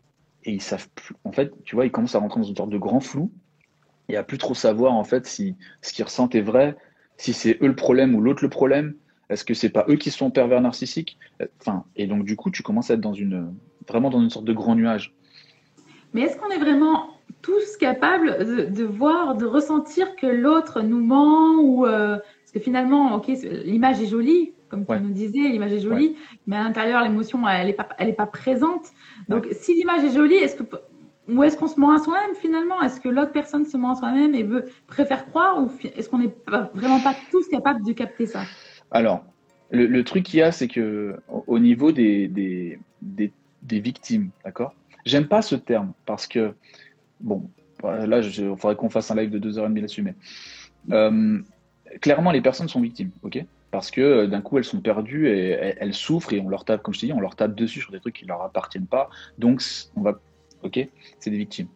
[0.47, 1.13] et ils savent plus.
[1.23, 3.32] En fait, tu vois, ils commencent à rentrer dans une sorte de grand flou
[4.10, 6.76] et à plus trop savoir en fait si ce qu'ils ressentent est vrai,
[7.17, 8.96] si c'est eux le problème ou l'autre le problème.
[9.30, 11.17] Est-ce que c'est pas eux qui sont pervers narcissiques?
[11.60, 13.54] Enfin, et donc du coup, tu commences à être dans une
[13.88, 15.13] vraiment dans une sorte de grand nuage.
[16.13, 17.10] Mais est-ce qu'on est vraiment
[17.41, 23.15] tous capables de, voir, de ressentir que l'autre nous ment ou euh, parce que finalement,
[23.15, 23.28] ok,
[23.65, 26.15] l'image est jolie, comme tu nous disais, l'image est jolie,
[26.46, 28.88] mais à l'intérieur, l'émotion, elle n'est pas, elle est pas présente.
[29.30, 30.63] Donc, si l'image est jolie, est-ce que
[31.28, 32.82] ou est-ce qu'on se ment à soi-même finalement?
[32.82, 36.20] Est-ce que l'autre personne se ment à soi-même et veut préfère croire ou est-ce qu'on
[36.20, 36.34] n'est
[36.74, 38.44] vraiment pas tous capables de capter ça?
[38.92, 39.24] Alors,
[39.72, 44.74] le, truc qu'il y a, c'est que au niveau des, des, des, victimes, d'accord?
[45.06, 46.54] J'aime pas ce terme parce que,
[47.20, 47.50] bon,
[47.84, 50.16] là, il faudrait qu'on fasse un live de 2h30 là-dessus, mais
[50.92, 51.40] euh,
[52.02, 53.44] clairement, les personnes sont victimes, ok?
[53.72, 56.82] Parce que euh, d'un coup elles sont perdues et elles, souffrent et on leur tape,
[56.82, 59.10] comme je t'ai dit, on leur tape dessus sur des trucs qui leur appartiennent pas.
[59.38, 59.62] Donc
[59.98, 60.20] on va,
[60.63, 60.88] ok,
[61.20, 61.67] c'est des victimes.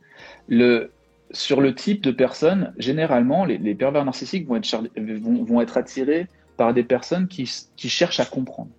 [0.48, 0.92] Le,
[1.32, 6.74] sur le type de personnes, généralement les, pervers narcissiques vont être, vont, être, attirés par
[6.74, 8.72] des personnes qui, qui, cherchent à comprendre,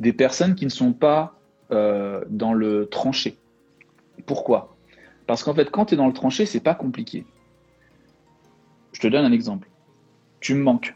[0.00, 1.38] des personnes qui ne sont pas
[1.70, 3.38] euh, dans le tranché.
[4.26, 4.76] Pourquoi?
[5.26, 7.24] Parce qu'en fait, quand tu es dans le tranché, c'est pas compliqué.
[8.92, 9.68] Je te donne un exemple.
[10.40, 10.94] Tu me manques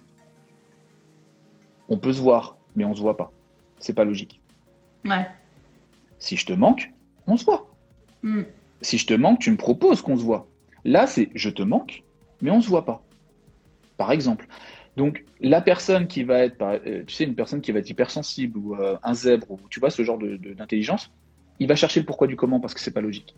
[1.93, 3.31] on peut se voir, mais on se voit pas.
[3.79, 4.41] C'est pas logique.
[5.05, 5.27] Ouais.
[6.19, 6.91] Si je te manque,
[7.27, 7.67] on se voit.
[8.23, 8.43] Hmm.
[8.81, 10.49] Si je te manque, tu me proposes qu'on se voit.
[10.85, 12.03] Là, c'est je te manque,
[12.41, 13.03] mais on se voit pas.
[13.97, 14.47] Par exemple.
[14.97, 18.59] Donc, la personne qui va être, euh, tu sais, une personne qui va être hypersensible
[18.59, 21.11] ou euh, un zèbre ou tu vois ce genre d'intelligence,
[21.61, 23.35] il va chercher le pourquoi du comment parce que c'est pas logique.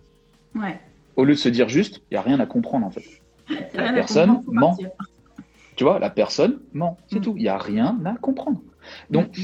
[0.54, 0.80] Ouais.
[1.16, 3.04] Au lieu de se dire juste, il y a rien à comprendre en fait.
[3.74, 4.76] La personne ment.
[5.76, 7.22] Tu vois, la personne ment, c'est mm.
[7.22, 7.34] tout.
[7.36, 8.60] Il n'y a rien à comprendre.
[9.10, 9.42] Donc, mm.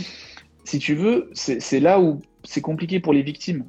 [0.64, 3.64] si tu veux, c'est là où c'est compliqué pour les victimes.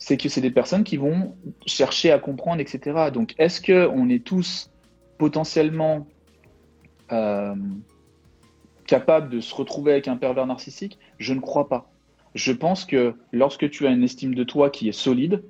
[0.00, 1.36] C'est que c'est des personnes qui vont
[1.66, 3.10] chercher à comprendre, etc.
[3.12, 4.70] Donc, est-ce qu'on est tous
[5.18, 6.08] potentiellement
[7.12, 7.54] euh,
[8.86, 10.98] capables de se retrouver avec un pervers narcissique?
[11.18, 11.92] Je ne crois pas.
[12.34, 15.42] Je pense que lorsque tu as une estime de toi qui est solide,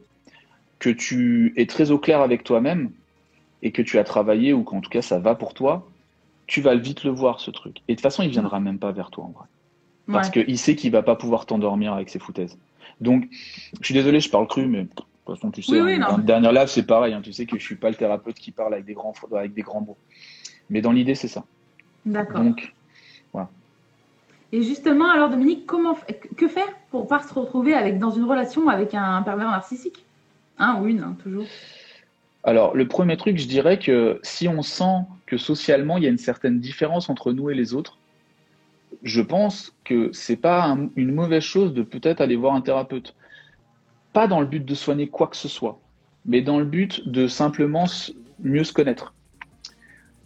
[0.78, 2.90] que tu es très au clair avec toi-même
[3.62, 5.88] et que tu as travaillé ou qu'en tout cas ça va pour toi,
[6.46, 7.78] tu vas vite le voir ce truc.
[7.86, 9.46] Et de toute façon, il viendra même pas vers toi en vrai.
[10.10, 12.58] Parce qu'il sait qu'il va pas pouvoir t'endormir avec ses foutaises.
[13.00, 13.28] Donc,
[13.80, 16.52] je suis désolé, je parle cru, mais de toute façon, tu sais, dans le dernier
[16.52, 17.14] live, c'est pareil.
[17.14, 17.20] Hein.
[17.22, 19.62] tu sais que je suis pas le thérapeute qui parle avec des grands, avec des
[19.62, 19.96] grands mots.
[20.68, 21.44] Mais dans l'idée, c'est ça.
[22.04, 22.42] D'accord.
[22.42, 22.74] Donc,
[23.32, 23.48] voilà.
[24.52, 25.96] Et justement, alors Dominique, comment,
[26.36, 30.04] que faire pour pas se retrouver avec, dans une relation avec un pervers narcissique?
[30.58, 31.46] Un ou une, hein, toujours.
[32.42, 36.10] Alors, le premier truc, je dirais que si on sent que socialement, il y a
[36.10, 37.98] une certaine différence entre nous et les autres,
[39.02, 43.14] je pense que c'est pas une mauvaise chose de peut-être aller voir un thérapeute.
[44.12, 45.80] Pas dans le but de soigner quoi que ce soit,
[46.26, 47.84] mais dans le but de simplement
[48.40, 49.14] mieux se connaître.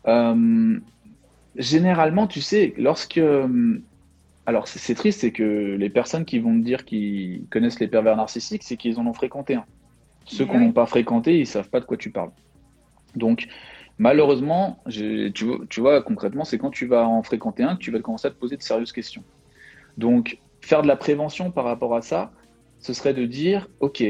[0.06, 0.78] Euh,
[1.56, 3.20] généralement, tu sais, lorsque.
[4.46, 8.16] Alors, c'est triste, c'est que les personnes qui vont me dire qu'ils connaissent les pervers
[8.16, 9.64] narcissiques, c'est qu'ils en ont fréquenté un.
[10.26, 12.30] Ceux qui n'ont pas fréquenté, ils savent pas de quoi tu parles.
[13.14, 13.46] Donc,
[13.98, 18.28] malheureusement, tu, vois, concrètement, c'est quand tu vas en fréquenter un que tu vas commencer
[18.28, 19.22] à te poser de sérieuses questions.
[19.98, 22.32] Donc, faire de la prévention par rapport à ça,
[22.80, 24.02] ce serait de dire, OK,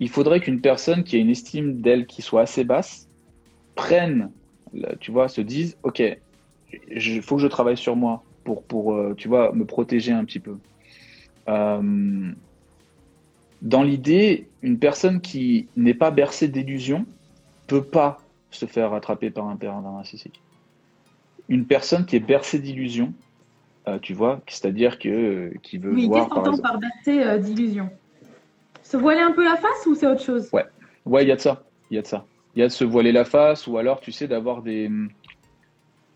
[0.00, 3.08] il faudrait qu'une personne qui a une estime d'elle qui soit assez basse
[3.74, 4.30] prenne,
[4.98, 6.02] tu vois, se dise, OK,
[6.90, 10.24] il faut que je travaille sur moi pour, pour euh, tu vois, me protéger un
[10.24, 10.56] petit peu.
[11.48, 12.32] Euh,
[13.62, 17.04] dans l'idée, une personne qui n'est pas bercée d'illusions
[17.66, 18.18] peut pas
[18.50, 20.40] se faire attraper par un père narcissique.
[21.48, 23.12] Une personne qui est bercée d'illusions,
[23.88, 26.28] euh, tu vois, c'est-à-dire que euh, qui veut oui, voir.
[26.28, 27.90] qu'est-ce qu'on entend par bercée euh, d'illusions
[28.82, 30.48] Se voiler un peu la face ou c'est autre chose?
[30.52, 30.66] Ouais,
[31.06, 32.26] ouais, il y a de ça, il y a de ça.
[32.54, 34.90] Il y a de se voiler la face ou alors, tu sais, d'avoir des,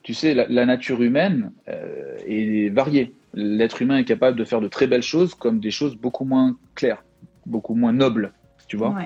[0.02, 3.14] tu sais, la, nature humaine est variée.
[3.34, 6.56] L'être humain est capable de faire de très belles choses comme des choses beaucoup moins
[6.74, 7.04] claires
[7.46, 8.32] beaucoup moins noble,
[8.68, 8.96] tu vois.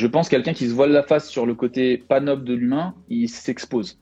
[0.00, 2.94] Je pense quelqu'un qui se voile la face sur le côté pas noble de l'humain,
[3.10, 3.98] il s'expose.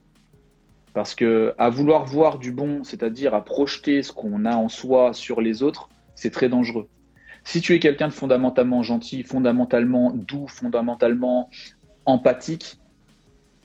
[0.93, 5.13] Parce que à vouloir voir du bon, c'est-à-dire à projeter ce qu'on a en soi
[5.13, 6.87] sur les autres, c'est très dangereux.
[7.43, 11.49] Si tu es quelqu'un de fondamentalement gentil, fondamentalement doux, fondamentalement
[12.05, 12.79] empathique,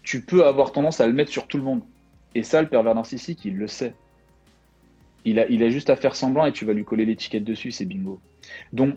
[0.02, 1.82] tu peux avoir tendance à le mettre sur tout le monde.
[2.34, 3.94] Et ça, le pervers narcissique, il le sait.
[5.24, 7.70] Il a, il a juste à faire semblant et tu vas lui coller l'étiquette dessus,
[7.70, 8.18] c'est bingo.
[8.72, 8.96] Donc,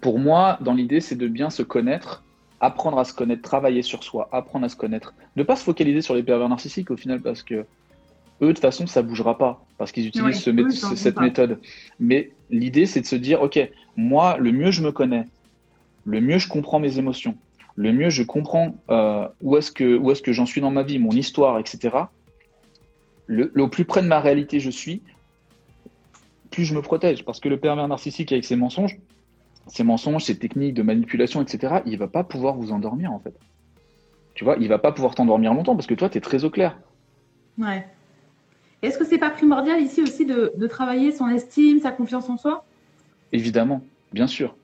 [0.00, 2.24] pour moi, dans l'idée, c'est de bien se connaître,
[2.60, 5.14] apprendre à se connaître, travailler sur soi, apprendre à se connaître.
[5.36, 8.60] Ne pas se focaliser sur les pervers narcissiques au final parce que eux, de toute
[8.60, 10.44] façon, ça bougera pas parce qu'ils utilisent
[10.94, 11.58] cette méthode.
[11.98, 13.58] Mais l'idée, c'est de se dire, OK,
[13.96, 15.24] moi, le mieux je me connais,
[16.04, 17.36] le mieux je comprends mes émotions,
[17.76, 20.82] le mieux je comprends euh, où est-ce que, où est que j'en suis dans ma
[20.82, 21.96] vie, mon histoire, etc.
[23.26, 25.02] Le, le, au plus près de ma réalité je suis,
[26.50, 27.24] plus je me protège.
[27.24, 28.98] Parce que le pervers narcissique, avec ses mensonges,
[29.68, 33.34] ces mensonges, ces techniques de manipulation, etc., il va pas pouvoir vous endormir en fait.
[34.34, 36.50] Tu vois, il va pas pouvoir t'endormir longtemps parce que toi, tu es très au
[36.50, 36.78] clair.
[37.58, 37.86] Ouais.
[38.82, 42.64] Est-ce que c'est pas primordial ici aussi de, travailler son estime, sa confiance en soi?
[43.32, 44.54] Évidemment, bien sûr.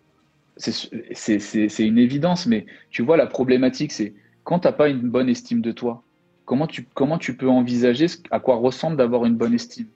[0.57, 4.14] C'est une évidence, mais tu vois, la problématique, c'est
[4.45, 6.05] quand tu n'as pas une bonne estime de toi,
[6.45, 9.88] comment tu, comment tu peux envisager à quoi ressemble d'avoir une bonne estime?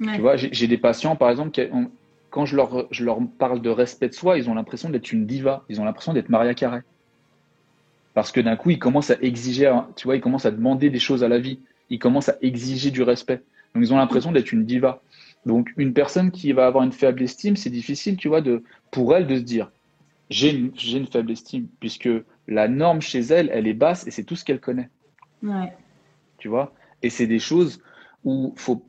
[0.00, 1.90] Tu vois, j'ai des patients, par exemple, qui ont,
[2.30, 5.26] quand je leur, je leur parle de respect de soi, ils ont l'impression d'être une
[5.26, 6.80] diva, ils ont l'impression d'être Maria Carré.
[8.14, 10.98] Parce que d'un coup, ils commencent à exiger, tu vois, ils commencent à demander des
[10.98, 13.42] choses à la vie, ils commencent à exiger du respect.
[13.74, 15.02] Donc ils ont l'impression d'être une diva.
[15.46, 19.14] Donc une personne qui va avoir une faible estime, c'est difficile, tu vois, de, pour
[19.14, 19.70] elle de se dire,
[20.28, 22.08] j'ai une, une faible estime, puisque
[22.46, 24.88] la norme chez elle, elle est basse et c'est tout ce qu'elle connaît.
[25.42, 25.72] Ouais.
[26.38, 26.72] Tu vois?
[27.02, 27.82] Et c'est des choses
[28.24, 28.84] où faut.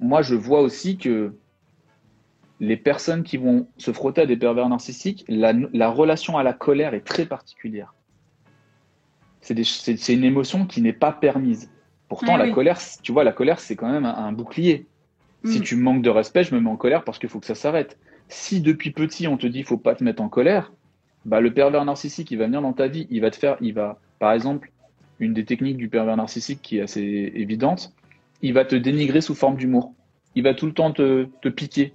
[0.00, 1.32] Moi, je vois aussi que
[2.62, 6.94] les personnes qui vont se frotter à des pervers narcissiques, la, relation à la colère
[6.94, 7.92] est très particulière.
[9.40, 11.72] C'est une émotion qui n'est pas permise.
[12.08, 14.86] Pourtant, ah la colère, tu vois, la colère, c'est quand même un, bouclier.
[15.44, 15.62] Si mm.
[15.62, 17.98] tu manques de respect, je me mets en colère parce qu'il faut que ça s'arrête.
[18.28, 20.72] Si depuis petit, on te dit, faut pas te mettre en colère,
[21.24, 23.74] bah, le pervers narcissique, il va venir dans ta vie, il va te faire, il
[23.74, 24.70] va, par exemple,
[25.18, 27.92] une des techniques du pervers narcissique qui est assez évidente,
[28.40, 29.92] il va te dénigrer sous forme d'humour.
[30.36, 31.92] Il va tout le temps te piquer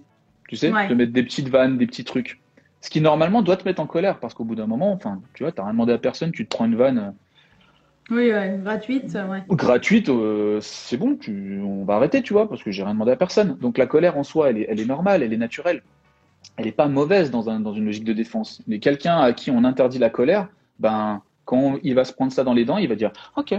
[0.47, 2.39] tu sais, te mettre des petites vannes, des petits trucs.
[2.81, 5.43] Ce qui normalement doit te mettre en colère parce qu'au bout d'un moment, enfin, tu
[5.43, 6.97] vois, t'as rien demandé à personne, tu te prends une vanne.
[6.99, 7.11] Euh,
[8.09, 8.31] oui,
[8.63, 9.43] gratuite, ouais.
[9.49, 13.11] Gratuite, euh, c'est bon, tu, on va arrêter, tu vois, parce que j'ai rien demandé
[13.11, 13.57] à personne.
[13.57, 15.83] Donc la colère en soi, elle est, elle est normale, elle est naturelle.
[16.55, 18.61] Elle n'est pas mauvaise dans, un, dans une logique de défense.
[18.67, 20.47] Mais quelqu'un à qui on interdit la colère,
[20.79, 23.53] ben, quand il va se prendre ça dans les dents, il va dire OK.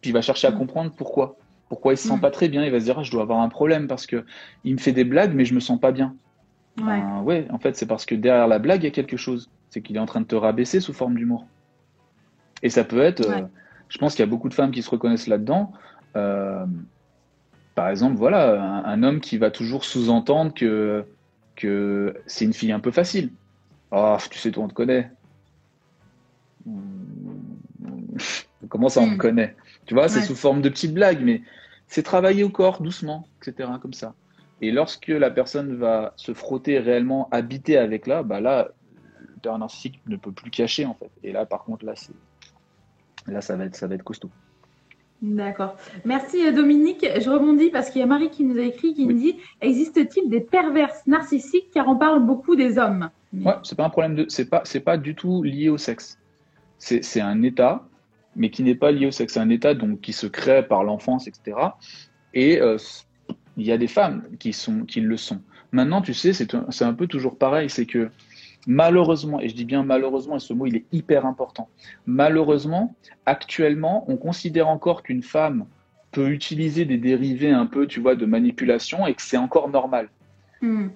[0.00, 0.58] Puis il va chercher à mm.
[0.58, 1.36] comprendre pourquoi.
[1.74, 2.20] Pourquoi il se sent mm.
[2.20, 4.24] pas très bien Il va se dire ah, je dois avoir un problème parce que
[4.62, 6.14] il me fait des blagues mais je me sens pas bien.
[6.78, 6.84] Ouais.
[6.84, 9.50] Ben, ouais en fait c'est parce que derrière la blague il y a quelque chose.
[9.70, 11.48] C'est qu'il est en train de te rabaisser sous forme d'humour.
[12.62, 13.42] Et ça peut être, euh,
[13.88, 15.72] je pense qu'il y a beaucoup de femmes qui se reconnaissent là-dedans.
[16.14, 16.64] Euh,
[17.74, 21.04] par exemple, voilà, un, homme qui va toujours sous-entendre que,
[21.56, 23.30] que c'est une fille un peu facile.
[23.90, 25.10] Oh, tu sais, toi, on te connaît.
[28.68, 29.18] Comment ça, on me mm.
[29.18, 29.56] connaît
[29.86, 31.42] Tu vois, c'est sous forme de petites blagues, mais
[31.86, 33.68] c'est travailler au corps doucement, etc.
[33.80, 34.14] Comme ça.
[34.60, 38.68] Et lorsque la personne va se frotter réellement, habiter avec là, bah là,
[39.20, 41.10] le père narcissique ne peut plus cacher en fait.
[41.22, 42.14] Et là, par contre, là, c'est
[43.26, 44.30] là, ça va être, ça va être costaud.
[45.22, 45.76] D'accord.
[46.04, 47.06] Merci Dominique.
[47.18, 50.28] Je rebondis parce qu'il y a Marie qui nous a écrit qui nous dit existe-t-il
[50.28, 53.08] des perverses narcissiques car on parle beaucoup des hommes?
[53.32, 56.18] Ouais, c'est pas un problème de, c'est pas, c'est pas du tout lié au sexe.
[56.78, 57.86] C'est un état,
[58.36, 59.34] mais qui n'est pas lié au sexe.
[59.34, 61.56] C'est un état donc qui se crée par l'enfance, etc.
[62.32, 62.76] Et euh,
[63.56, 65.40] il y a des femmes qui sont, qui le sont.
[65.72, 68.10] Maintenant, tu sais, c'est un, peu toujours pareil, c'est que
[68.66, 71.68] Malheureusement, et je dis bien malheureusement, et ce mot il est hyper important,
[72.06, 75.66] malheureusement, actuellement, on considère encore qu'une femme
[76.12, 80.08] peut utiliser des dérivés un peu, tu vois, de manipulation et que c'est encore normal.
[80.62, 80.88] Hmm.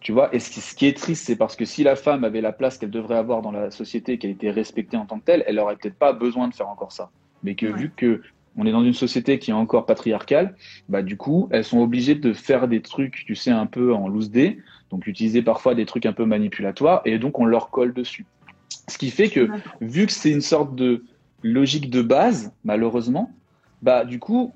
[0.00, 2.52] Tu vois, et ce qui, est triste, c'est parce que si la femme avait la
[2.52, 5.56] place qu'elle devrait avoir dans la société, qu'elle était respectée en tant que telle, elle
[5.56, 7.10] n'aurait peut-être pas besoin de faire encore ça.
[7.42, 8.22] Mais que vu que
[8.56, 10.56] on est dans une société qui est encore patriarcale,
[10.88, 14.08] bah du coup, elles sont obligées de faire des trucs, tu sais, un peu en
[14.08, 14.58] loose day,
[14.90, 18.24] donc utiliser parfois des trucs un peu manipulatoires, et donc on leur colle dessus.
[18.88, 19.48] Ce qui fait que,
[19.80, 21.04] vu que c'est une sorte de
[21.42, 23.30] logique de base, malheureusement,
[23.82, 24.54] bah du coup,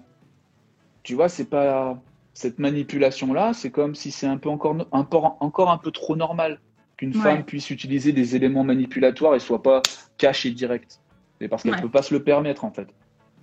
[1.03, 2.01] tu vois, c'est pas
[2.41, 6.17] cette manipulation-là, c'est comme si c'est un peu encore un, peu, encore un peu trop
[6.17, 6.59] normal
[6.97, 9.83] qu'une femme puisse utiliser des éléments manipulatoires et soit pas
[10.17, 11.01] cachée direct.
[11.39, 12.89] C'est parce qu'elle ne peut pas se le permettre en fait.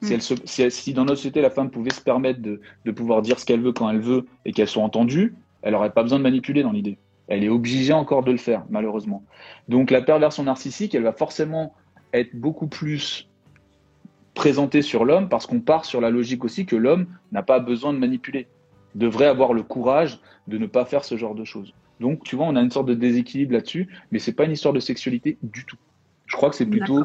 [0.01, 3.21] Si, elle se, si, dans notre société la femme pouvait se permettre de, de pouvoir
[3.21, 6.17] dire ce qu'elle veut quand elle veut et qu'elle soit entendue, elle n'aurait pas besoin
[6.17, 6.97] de manipuler dans l'idée.
[7.27, 9.23] Elle est obligée encore de le faire, malheureusement.
[9.69, 11.75] Donc la perversion narcissique, elle va forcément
[12.13, 13.29] être beaucoup plus
[14.33, 17.93] présentée sur l'homme parce qu'on part sur la logique aussi que l'homme n'a pas besoin
[17.93, 18.47] de manipuler,
[18.97, 21.73] devrait avoir le courage de ne pas faire ce genre de choses.
[21.99, 24.73] Donc tu vois, on a une sorte de déséquilibre là-dessus, mais c'est pas une histoire
[24.73, 25.77] de sexualité du tout.
[26.25, 27.03] Je crois que c'est plutôt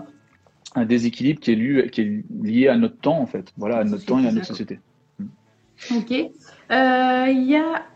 [0.74, 4.04] un déséquilibre qui est, qui est, lié à notre temps en fait, voilà, à notre
[4.04, 4.80] temps et à notre société.
[5.94, 6.12] Ok.
[6.12, 7.86] Euh, il y a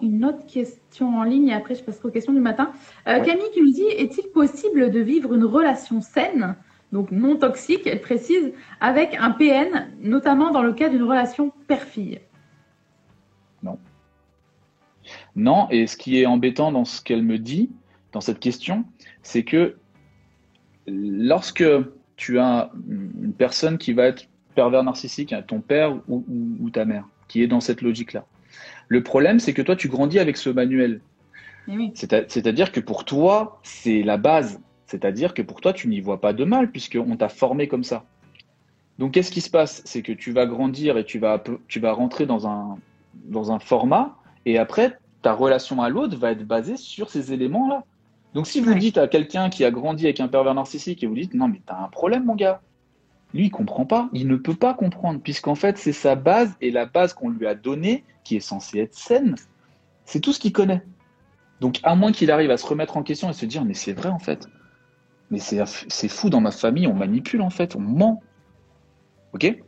[0.00, 2.72] une autre question en ligne et après je passerai aux questions du matin.
[3.08, 6.56] Euh, Camille qui nous dit est-il possible de vivre une relation saine,
[6.92, 12.20] donc non toxique, elle précise, avec un PN, notamment dans le cas d'une relation père-fille?
[15.38, 17.70] Non, et ce qui est embêtant dans ce qu'elle me dit,
[18.10, 18.84] dans cette question,
[19.22, 19.76] c'est que
[20.88, 21.64] lorsque
[22.16, 27.04] tu as une personne qui va être pervers narcissique, hein, ton père ou ta mère,
[27.28, 28.26] qui est dans cette logique-là,
[28.88, 31.00] le problème, c'est que toi, tu grandis avec ce manuel.
[31.68, 34.60] Eh c'est-à-dire que pour toi, c'est la base.
[34.86, 38.06] C'est-à-dire que pour toi, tu n'y vois pas de mal puisqu'on t'a formé comme ça.
[38.98, 39.82] Donc, qu'est-ce qui se passe?
[39.84, 42.78] C'est que tu vas grandir et tu vas, tu vas rentrer dans un,
[43.26, 47.84] dans un format et après, ta relation à l'autre va être basée sur ces éléments-là.
[48.34, 51.14] Donc, si vous dites à quelqu'un qui a grandi avec un pervers narcissique et vous
[51.14, 52.60] dites non, mais t'as un problème, mon gars,
[53.34, 54.08] lui, il comprend pas.
[54.12, 57.46] Il ne peut pas comprendre, puisqu'en fait, c'est sa base et la base qu'on lui
[57.46, 59.34] a donnée, qui est censée être saine,
[60.04, 60.82] c'est tout ce qu'il connaît.
[61.60, 63.92] Donc, à moins qu'il arrive à se remettre en question et se dire, mais c'est
[63.92, 64.46] vrai, en fait.
[65.30, 68.22] Mais c'est fou, dans ma famille, on manipule, en fait, on ment.
[69.32, 69.58] OK?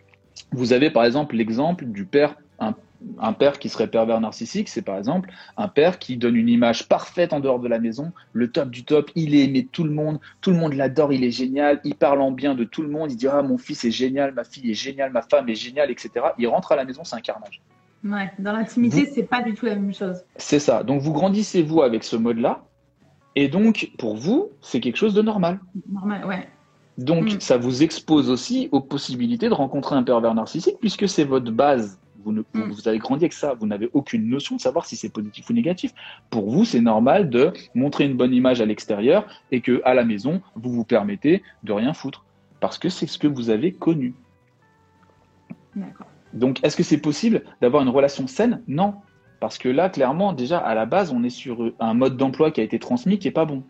[0.53, 2.75] Vous avez, par exemple, l'exemple du père, un
[3.19, 6.89] un père qui serait pervers narcissique, c'est par exemple un père qui donne une image
[6.89, 9.85] parfaite en dehors de la maison, le top du top, il est aimé de tout
[9.85, 12.83] le monde, tout le monde l'adore, il est génial, il parle en bien de tout
[12.83, 15.49] le monde, il dit ah mon fils est génial, ma fille est géniale, ma femme
[15.49, 16.11] est géniale, etc.
[16.39, 17.61] Il rentre à la maison, c'est un carnage.
[18.05, 20.23] Ouais, dans l'intimité, c'est pas du tout la même chose.
[20.37, 20.83] C'est ça.
[20.83, 22.65] Donc vous grandissez vous avec ce mode-là,
[23.37, 25.61] et donc pour vous, c'est quelque chose de normal.
[25.91, 26.49] Normal, ouais.
[26.99, 27.41] Donc mm.
[27.41, 31.99] ça vous expose aussi aux possibilités de rencontrer un pervers narcissique puisque c'est votre base
[32.25, 32.43] Mm.
[32.71, 33.55] Vous, avez grandi avec ça.
[33.55, 35.93] Vous n'avez aucune notion de savoir si c'est positif ou négatif.
[36.31, 40.05] Pour vous, c'est normal de montrer une bonne image à l'extérieur et que à la
[40.05, 42.25] maison, vous vous permettez de rien foutre
[42.61, 44.15] parce que c'est ce que vous avez connu.
[46.33, 48.63] Donc, est-ce que c'est possible d'avoir une relation saine?
[48.69, 48.95] Non.
[49.41, 52.61] Parce que là, clairement, déjà, à la base, on est sur un mode d'emploi qui
[52.61, 53.65] a été transmis qui n'est pas bon.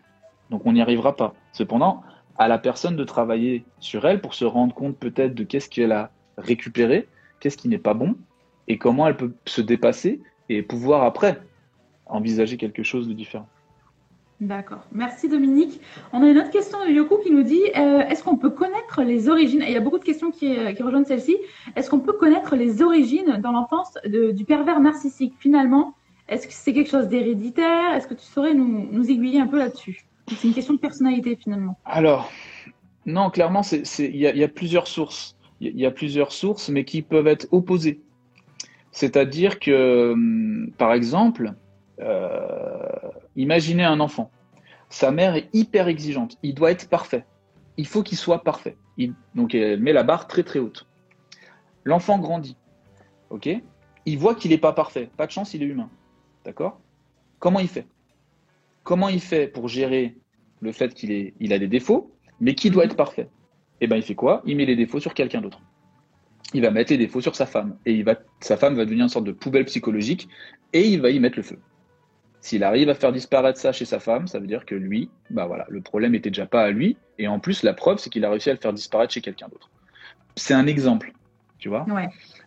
[0.49, 1.33] Donc, on n'y arrivera pas.
[1.53, 2.03] Cependant,
[2.37, 5.91] à la personne de travailler sur elle pour se rendre compte peut-être de qu'est-ce qu'elle
[5.91, 7.07] a récupéré,
[7.39, 8.15] qu'est-ce qui n'est pas bon,
[8.67, 11.41] et comment elle peut se dépasser et pouvoir après
[12.05, 13.47] envisager quelque chose de différent.
[14.41, 14.83] D'accord.
[14.91, 15.79] Merci Dominique.
[16.13, 19.03] On a une autre question de Yoko qui nous dit euh, est-ce qu'on peut connaître
[19.03, 21.37] les origines Il y a beaucoup de questions qui, euh, rejoignent celle-ci.
[21.75, 25.35] Est-ce qu'on peut connaître les origines dans l'enfance du pervers narcissique?
[25.37, 25.93] Finalement
[26.27, 27.93] Est-ce que c'est quelque chose d'héréditaire?
[27.93, 30.07] Est-ce que tu saurais nous, nous aiguiller un peu là-dessus?
[30.27, 31.77] C'est une question de personnalité finalement.
[31.85, 32.31] Alors,
[33.05, 33.61] non, clairement,
[33.99, 35.35] il y, y, a plusieurs sources.
[35.59, 37.99] Il y a plusieurs sources, mais qui peuvent être opposées.
[38.91, 41.53] C'est-à-dire que, hum, par exemple,
[41.99, 42.87] euh,
[43.35, 44.31] imaginez un enfant.
[44.89, 46.37] Sa mère est hyper exigeante.
[46.43, 47.25] Il doit être parfait.
[47.77, 48.75] Il faut qu'il soit parfait.
[49.35, 50.87] donc elle met la barre très très haute.
[51.85, 52.57] L'enfant grandit.
[53.29, 53.49] Ok?
[54.05, 55.09] Il voit qu'il n'est pas parfait.
[55.15, 55.89] Pas de chance, il est humain.
[56.43, 56.79] D'accord?
[57.39, 57.87] Comment il fait?
[58.83, 60.17] Comment il fait pour gérer
[60.59, 63.29] le fait qu'il il a des défauts, mais qui doit être parfait?
[63.79, 64.41] Eh bien, il fait quoi?
[64.45, 65.61] Il met les défauts sur quelqu'un d'autre.
[66.53, 67.77] Il va mettre les défauts sur sa femme.
[67.85, 70.27] Et il va, sa femme va devenir une sorte de poubelle psychologique
[70.73, 71.59] et il va y mettre le feu.
[72.41, 75.45] S'il arrive à faire disparaître ça chez sa femme, ça veut dire que lui, bah
[75.45, 76.97] voilà, le problème était déjà pas à lui.
[77.19, 79.47] Et en plus, la preuve, c'est qu'il a réussi à le faire disparaître chez quelqu'un
[79.47, 79.69] d'autre.
[80.35, 81.13] C'est un exemple,
[81.59, 81.85] tu vois.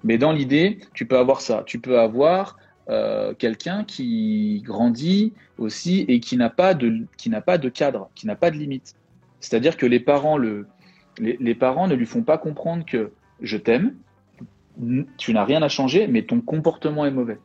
[0.03, 1.63] Mais dans l'idée, tu peux avoir ça.
[1.65, 2.57] Tu peux avoir
[2.91, 8.11] euh, quelqu'un qui grandit aussi et qui n'a pas de qui n'a pas de cadre,
[8.15, 8.95] qui n'a pas de limite.
[9.41, 10.67] C'est-à-dire que les parents le
[11.19, 13.95] les, parents ne lui font pas comprendre que je t'aime,
[15.19, 17.39] tu n'as rien à changer, mais ton comportement est mauvais.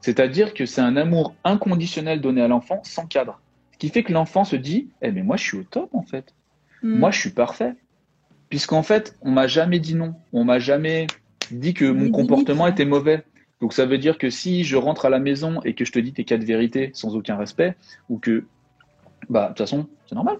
[0.00, 3.40] C'est-à-dire que c'est un amour inconditionnel donné à l'enfant sans cadre.
[3.72, 6.02] Ce qui fait que l'enfant se dit Eh, mais moi, je suis au top, en
[6.02, 6.34] fait.
[6.82, 6.98] Hmm.
[6.98, 7.74] Moi, je suis parfait.
[8.48, 10.14] Puisqu'en fait, on m'a jamais dit non.
[10.32, 11.08] On m'a jamais
[11.50, 13.24] dit que mon comportement était mauvais.
[13.60, 15.98] Donc ça veut dire que si je rentre à la maison et que je te
[15.98, 17.74] dis tes quatre vérités sans aucun respect,
[18.08, 18.44] ou que,
[19.28, 20.38] bah, de toute façon, c'est normal.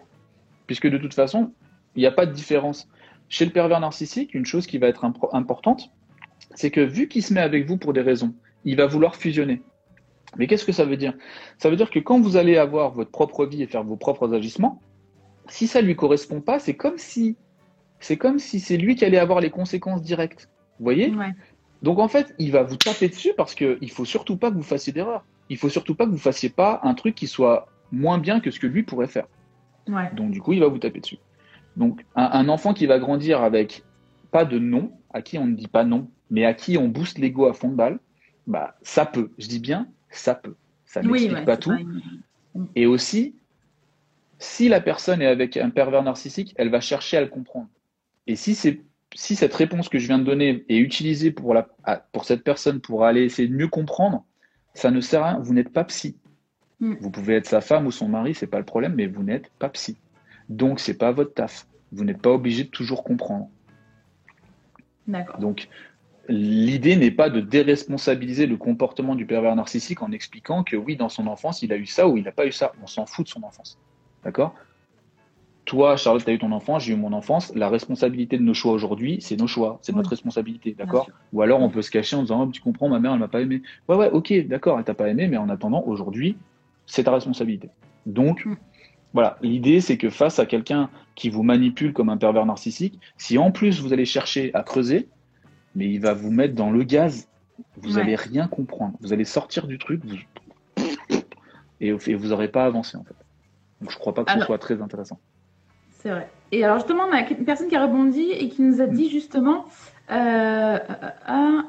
[0.67, 1.53] Puisque de toute façon,
[1.97, 2.89] il n'y a pas de différence.
[3.29, 5.91] Chez le pervers narcissique, une chose qui va être importante,
[6.55, 9.63] c'est que vu qu'il se met avec vous pour des raisons, il va vouloir fusionner.
[10.37, 11.15] Mais qu'est-ce que ça veut dire?
[11.59, 14.33] Ça veut dire que quand vous allez avoir votre propre vie et faire vos propres
[14.35, 14.81] agissements,
[15.49, 17.37] si ça lui correspond pas, c'est comme si
[18.01, 20.51] c'est comme si c'est lui qui allait avoir les conséquences directes.
[20.79, 21.13] Vous voyez?
[21.83, 24.57] Donc en fait, il va vous taper dessus parce qu'il ne faut surtout pas que
[24.57, 25.25] vous fassiez d'erreur.
[25.49, 28.51] Il faut surtout pas que vous fassiez pas un truc qui soit moins bien que
[28.51, 29.27] ce que lui pourrait faire.
[30.15, 31.19] Donc du coup, il va vous taper dessus.
[31.77, 33.83] Donc un, enfant qui va grandir avec
[34.31, 37.19] pas de non, à qui on ne dit pas non, mais à qui on booste
[37.19, 37.99] l'ego à fond de balle,
[38.47, 39.31] bah ça peut.
[39.39, 40.55] Je dis bien, ça peut.
[40.85, 41.73] Ça n'explique pas tout.
[42.75, 43.35] Et aussi,
[44.39, 47.69] si la personne est avec un pervers narcissique, elle va chercher à le comprendre.
[48.27, 48.81] Et si c'est
[49.15, 51.69] si cette réponse que je viens de donner est utilisée pour, la,
[52.13, 54.25] pour cette personne pour aller essayer de mieux comprendre,
[54.75, 55.39] ça ne sert à rien.
[55.39, 56.17] Vous n'êtes pas psy.
[56.81, 56.95] Hmm.
[57.01, 59.51] Vous pouvez être sa femme ou son mari, c'est pas le problème, mais vous n'êtes
[59.59, 59.97] pas psy.
[60.49, 61.67] Donc c'est pas votre taf.
[61.93, 63.49] Vous n'êtes pas obligé de toujours comprendre.
[65.07, 65.39] D'accord.
[65.39, 65.69] Donc
[66.29, 71.09] l'idée n'est pas de déresponsabiliser le comportement du pervers narcissique en expliquant que oui, dans
[71.09, 72.73] son enfance, il a eu ça ou il n'a pas eu ça.
[72.83, 73.79] On s'en fout de son enfance.
[74.25, 74.55] D'accord?
[75.67, 77.53] Toi, Charlotte, tu as eu ton enfant, j'ai eu mon enfance.
[77.57, 81.11] La responsabilité de nos choix aujourd'hui, c'est nos choix, c'est notre responsabilité, d'accord?
[81.33, 83.27] Ou alors on peut se cacher en disant, oh, tu comprends, ma mère, elle m'a
[83.27, 83.63] pas aimé.
[83.89, 86.37] Ouais, ouais, ok, d'accord, elle t'a pas aimé, mais en attendant, aujourd'hui,
[86.87, 87.69] c'est ta responsabilité.
[88.07, 88.57] Donc, mm.
[89.17, 93.39] Voilà, l'idée, c'est que face à quelqu'un qui vous manipule comme un pervers narcissique, si
[93.39, 95.09] en plus vous allez chercher à creuser,
[95.75, 97.27] mais il va vous mettre dans le gaz,
[97.79, 98.93] vous n'allez rien comprendre.
[99.01, 100.03] Vous allez sortir du truc,
[101.81, 103.15] et, vous n'aurez pas avancé en fait.
[103.81, 105.19] Donc je crois pas que ce soit très intéressant.
[105.93, 106.29] C'est vrai.
[106.53, 109.09] Et alors justement, on a une personne qui a rebondi et qui nous a dit
[109.09, 109.65] justement,
[110.11, 110.79] euh, euh,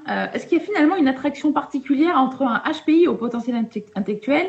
[0.09, 3.55] euh, est-ce qu'il y a finalement une attraction particulière entre un HPI au potentiel
[3.95, 4.47] intellectuel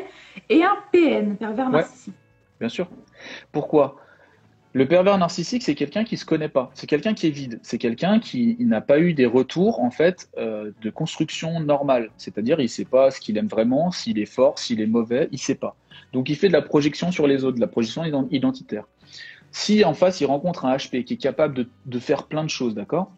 [0.49, 2.13] et un PN, pervers narcissique?
[2.59, 2.89] Bien sûr.
[3.51, 3.97] Pourquoi?
[4.73, 6.69] Le pervers narcissique, c'est quelqu'un qui se connaît pas.
[6.75, 7.59] C'est quelqu'un qui est vide.
[7.63, 12.11] C'est quelqu'un qui n'a pas eu des retours en fait de construction normale.
[12.17, 15.39] C'est-à-dire, il sait pas ce qu'il aime vraiment, s'il est fort, s'il est mauvais, il
[15.39, 15.75] sait pas.
[16.13, 18.85] Donc, il fait de la projection sur les autres, de la projection identitaire.
[19.51, 22.75] Si en face, il rencontre un HP qui est capable de, faire plein de choses,
[22.75, 23.11] d'accord?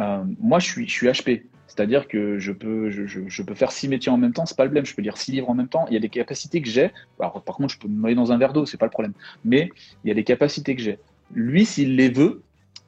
[0.00, 1.44] Euh, Moi, je suis, je suis HP.
[1.68, 4.70] C'est-à-dire que je peux, je, peux faire six métiers en même temps, c'est pas le
[4.70, 4.86] problème.
[4.86, 5.86] Je peux lire six livres en même temps.
[5.88, 6.90] Il y a des capacités que j'ai.
[7.18, 9.12] par contre, je peux me noyer dans un verre d'eau, c'est pas le problème.
[9.44, 9.70] Mais
[10.02, 10.98] il y a des capacités que j'ai.
[11.34, 12.42] Lui, s'il les veut,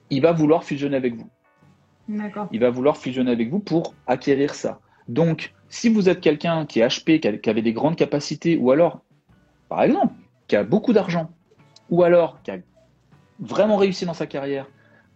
[0.08, 1.28] il va vouloir fusionner avec vous.
[2.08, 2.48] D'accord.
[2.52, 4.80] Il va vouloir fusionner avec vous pour acquérir ça.
[5.08, 8.70] Donc, si vous êtes quelqu'un qui est HP, qui, qui avait des grandes capacités, ou
[8.70, 9.02] alors,
[9.68, 10.14] par exemple,
[10.48, 11.30] qui a beaucoup d'argent,
[11.90, 12.58] ou alors qui a
[13.40, 14.66] vraiment réussi dans sa carrière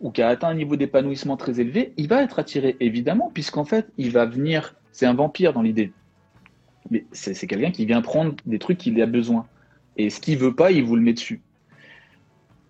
[0.04, 3.64] ou qui a atteint un niveau d'épanouissement très élevé, il va être attiré, évidemment, puisqu'en
[3.64, 5.94] fait, il va venir, c'est un vampire dans l'idée.
[6.90, 9.46] Mais c'est quelqu'un qui vient prendre des trucs qu'il a besoin.
[9.96, 11.40] Et ce qu'il veut pas, il vous le met dessus.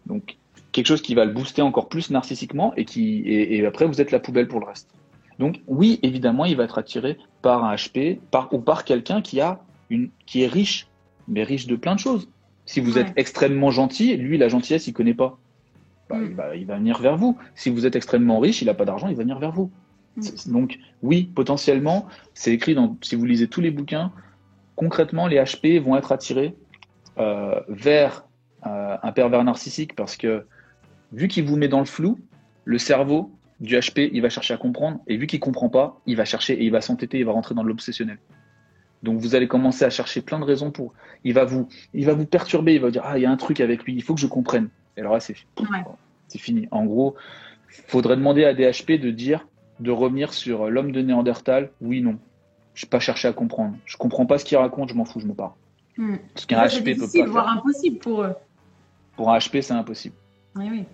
[0.06, 0.36] Donc,
[0.70, 4.12] quelque chose qui va le booster encore plus narcissiquement et qui, et, après, vous êtes
[4.12, 4.88] la poubelle pour le reste.
[5.40, 9.40] Donc, oui, évidemment, il va être attiré par un HP, par, ou par quelqu'un qui
[9.40, 9.60] a
[9.90, 10.86] une, qui est riche,
[11.26, 12.28] mais riche de plein de choses.
[12.64, 15.36] Si vous êtes extrêmement gentil, lui, la gentillesse, il connaît pas.
[16.14, 16.56] Bah, mm.
[16.56, 17.36] il, va, venir vers vous.
[17.54, 19.70] Si vous êtes extrêmement riche, il n'a pas d'argent, il va venir vers vous.
[20.16, 20.52] Mm.
[20.52, 24.12] Donc oui, potentiellement, c'est écrit dans, si vous lisez tous les bouquins,
[24.76, 26.54] concrètement, les HP vont être attirés
[27.18, 28.26] euh, vers
[28.66, 30.46] euh, un pervers narcissique parce que
[31.12, 32.18] vu qu'il vous met dans le flou,
[32.64, 36.16] le cerveau du HP, il va chercher à comprendre, et vu qu'il comprend pas, il
[36.16, 38.18] va chercher et il va s'entêter, il va rentrer dans l'obsessionnel.
[39.02, 40.94] Donc vous allez commencer à chercher plein de raisons pour.
[41.24, 43.36] Il va vous, il va vous perturber, il va dire ah il y a un
[43.36, 44.70] truc avec lui, il faut que je comprenne.
[44.96, 45.36] Et alors là, c'est
[46.38, 46.68] fini.
[46.70, 47.14] En gros,
[47.88, 49.46] faudrait demander à DHP de dire,
[49.80, 52.18] de revenir sur l'homme de Néandertal, oui, non.
[52.74, 53.76] Je vais pas chercher à comprendre.
[53.84, 55.56] Je comprends pas ce qu'il raconte, je m'en fous, je me pars.
[55.96, 56.16] Hmm.
[56.34, 57.54] Ce qu'un HP peut pas voire faire.
[57.58, 58.34] impossible pour eux.
[59.16, 60.16] Pour un HP, c'est impossible.
[60.56, 60.84] Oui, oui.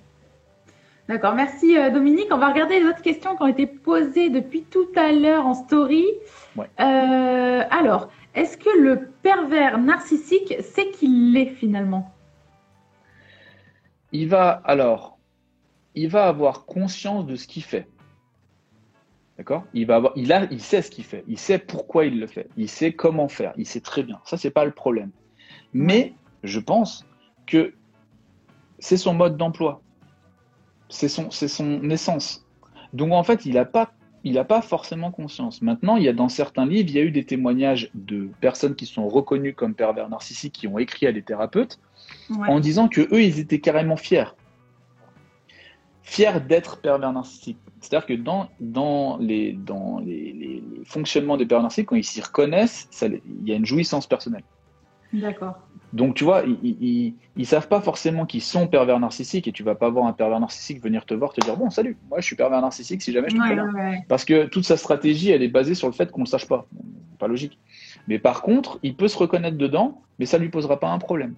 [1.08, 2.28] D'accord, merci euh, Dominique.
[2.30, 5.54] On va regarder les autres questions qui ont été posées depuis tout à l'heure en
[5.54, 6.06] story.
[6.54, 6.66] Ouais.
[6.78, 12.14] Euh, alors, est-ce que le pervers narcissique sait qu'il l'est finalement?
[14.12, 15.18] Il va alors,
[16.00, 17.86] il va avoir conscience de ce qu'il fait.
[19.36, 19.64] D'accord?
[19.74, 21.24] Il va avoir, il a, il sait ce qu'il fait.
[21.28, 22.48] Il sait pourquoi il le fait.
[22.56, 23.52] Il sait comment faire.
[23.58, 24.18] Il sait très bien.
[24.24, 25.10] Ça, c'est pas le problème.
[25.74, 27.04] Mais je pense
[27.46, 27.74] que
[28.78, 29.82] c'est son mode d'emploi.
[30.88, 32.46] C'est son, c'est son essence.
[32.94, 33.92] Donc en fait, il n'a pas,
[34.24, 35.60] il a pas forcément conscience.
[35.60, 38.74] Maintenant, il y a dans certains livres, il y a eu des témoignages de personnes
[38.74, 41.78] qui sont reconnues comme pervers narcissiques qui ont écrit à des thérapeutes
[42.30, 42.48] Ouais.
[42.48, 44.32] en disant que eux, ils étaient carrément fiers.
[46.02, 47.60] Fiers d'être pervers narcissiques.
[47.80, 52.04] C'est-à-dire que dans, dans, les, dans les, les- les fonctionnements des pervers narcissiques, quand ils
[52.04, 54.44] s'y reconnaissent, ça il y a une jouissance personnelle.
[55.12, 55.56] D'accord.
[55.92, 59.74] Donc, tu vois, ils, ils savent pas forcément qu'ils sont pervers narcissiques et tu vas
[59.74, 62.36] pas voir un pervers narcissique venir te voir te dire Bon, salut, moi je suis
[62.36, 63.62] pervers narcissique si jamais je te Ouais, connais.
[63.62, 64.04] ouais, ouais.
[64.08, 66.46] Parce que toute sa stratégie, elle est basée sur le fait qu'on ne le sache
[66.46, 66.68] pas.
[67.18, 67.58] Pas logique.
[68.06, 71.34] Mais par contre, il peut se reconnaître dedans, mais ça lui posera pas un problème.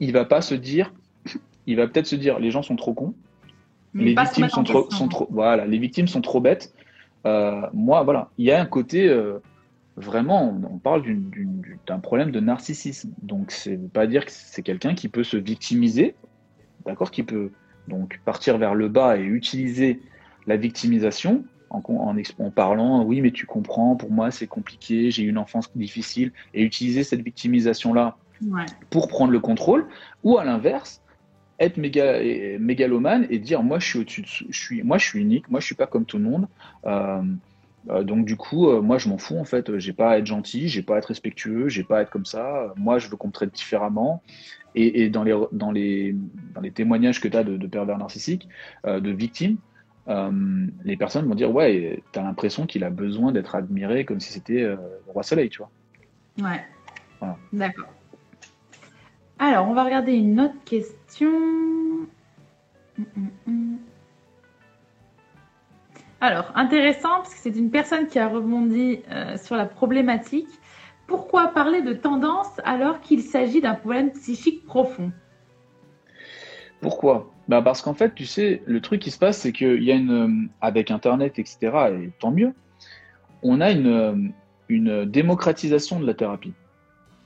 [0.00, 0.92] Il va pas se dire,
[1.66, 3.14] il va peut-être se dire, les gens sont trop cons,
[3.94, 4.98] Mais les victimes sont trop, question.
[4.98, 6.72] sont trop, voilà, les victimes sont trop bêtes.
[7.26, 9.38] Euh, moi, voilà, il y a un côté, euh,
[9.96, 11.02] vraiment, on, on parle
[11.86, 13.12] d'un problème de narcissisme.
[13.22, 16.14] Donc, c'est pas dire que c'est quelqu'un qui peut se victimiser,
[16.86, 17.50] d'accord, qui peut
[17.88, 20.00] donc partir vers le bas et utiliser
[20.46, 25.38] la victimisation en, parlant, oui, mais tu comprends, pour moi c'est compliqué, j'ai eu une
[25.38, 28.16] enfance difficile, et utiliser cette victimisation-là
[28.48, 28.64] Ouais.
[28.88, 29.86] pour prendre le contrôle,
[30.24, 30.99] ou à l'inverse,
[31.60, 32.18] être méga,
[32.58, 35.60] mégalomane et dire moi je suis au-dessus, de, je suis, moi je suis unique, moi
[35.60, 36.48] je suis pas comme tout le monde.
[36.86, 37.22] Euh,
[37.90, 39.78] euh, donc du coup, euh, moi je m'en fous en fait.
[39.78, 42.24] J'ai pas à être gentil, j'ai pas à être respectueux, j'ai pas à être comme
[42.24, 42.72] ça.
[42.76, 44.22] Moi je veux qu'on me traite différemment.
[44.74, 46.16] Et, et dans les dans les
[46.54, 48.48] dans les témoignages que tu as de, de pervers narcissiques,
[48.86, 49.56] de victimes,
[50.84, 54.62] les personnes vont dire ouais, t'as l'impression qu'il a besoin d'être admiré comme si c'était
[54.62, 55.70] le roi soleil, tu vois.
[56.40, 56.64] Ouais.
[57.18, 57.36] Voilà.
[57.52, 57.88] D'accord.
[59.42, 61.30] Alors, on va regarder une autre question.
[62.98, 63.78] Hum, hum, hum.
[66.20, 70.46] Alors, intéressant, parce que c'est une personne qui a rebondi euh, sur la problématique.
[71.06, 75.10] Pourquoi parler de tendance alors qu'il s'agit d'un problème psychique profond?
[76.82, 77.32] Pourquoi?
[77.48, 79.94] Bah Parce qu'en fait, tu sais, le truc qui se passe, c'est qu'il y a
[79.94, 80.10] une.
[80.10, 81.58] euh, Avec Internet, etc.,
[81.94, 82.52] et tant mieux,
[83.42, 84.14] on a une, euh,
[84.68, 86.52] une démocratisation de la thérapie.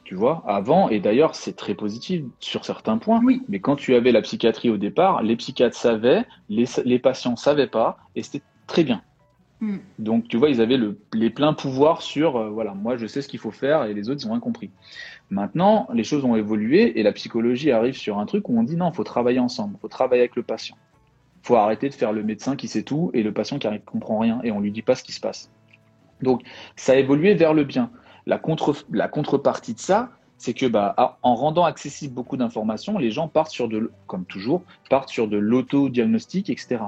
[0.04, 3.42] Tu vois, avant, et d'ailleurs, c'est très positif sur certains points, Oui.
[3.48, 7.68] mais quand tu avais la psychiatrie au départ, les psychiatres savaient, les, les patients savaient
[7.68, 9.02] pas, et c'était très bien.
[9.60, 9.78] Hmm.
[9.98, 13.22] Donc, tu vois, ils avaient le, les pleins pouvoirs sur, euh, voilà, moi je sais
[13.22, 14.70] ce qu'il faut faire et les autres, ils ont rien compris.
[15.30, 18.76] Maintenant, les choses ont évolué et la psychologie arrive sur un truc où on dit
[18.76, 20.76] non, il faut travailler ensemble, il faut travailler avec le patient.
[21.42, 23.78] Il faut arrêter de faire le médecin qui sait tout et le patient qui ne
[23.78, 25.50] comprend rien et on lui dit pas ce qui se passe.
[26.20, 26.42] Donc,
[26.76, 27.90] ça a évolué vers le bien.
[28.26, 32.98] La, contre, la contrepartie de ça, c'est que bah, à- en rendant accessible beaucoup d'informations,
[32.98, 36.78] les gens partent sur de, comme toujours, partent sur de l'auto-diagnostic, etc.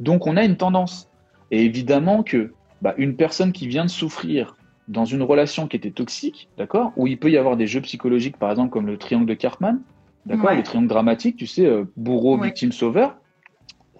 [0.00, 1.08] Donc, on a une tendance.
[1.50, 2.52] Et évidemment que
[2.82, 4.56] bah, une personne qui vient de souffrir
[4.88, 8.36] dans une relation qui était toxique, d'accord, où il peut y avoir des jeux psychologiques,
[8.36, 9.80] par exemple comme le triangle de Cartman,
[10.26, 10.56] d'accord, Ouais.
[10.56, 12.48] le triangle dramatique, tu sais, euh, bourreau, Ouais.
[12.48, 13.16] victime, sauveur.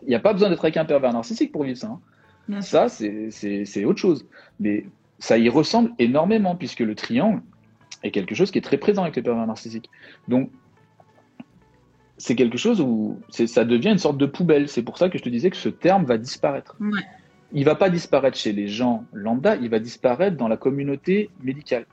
[0.03, 1.87] Il n'y a pas besoin d'être avec un pervers narcissique pour vivre ça.
[2.51, 2.61] hein.
[2.61, 4.27] Ça, c'est autre chose.
[4.61, 4.85] Mais
[5.19, 7.43] ça y ressemble énormément, puisque le triangle
[8.03, 9.89] est quelque chose qui est très présent avec les pervers narcissiques.
[10.29, 10.51] Donc,
[12.17, 14.69] c'est quelque chose où ça devient une sorte de poubelle.
[14.69, 16.77] C'est pour ça que je te disais que ce terme va disparaître.
[16.81, 17.01] Ouais.
[17.53, 21.87] Il va pas disparaître chez les gens lambda, il va disparaître dans la communauté médicale.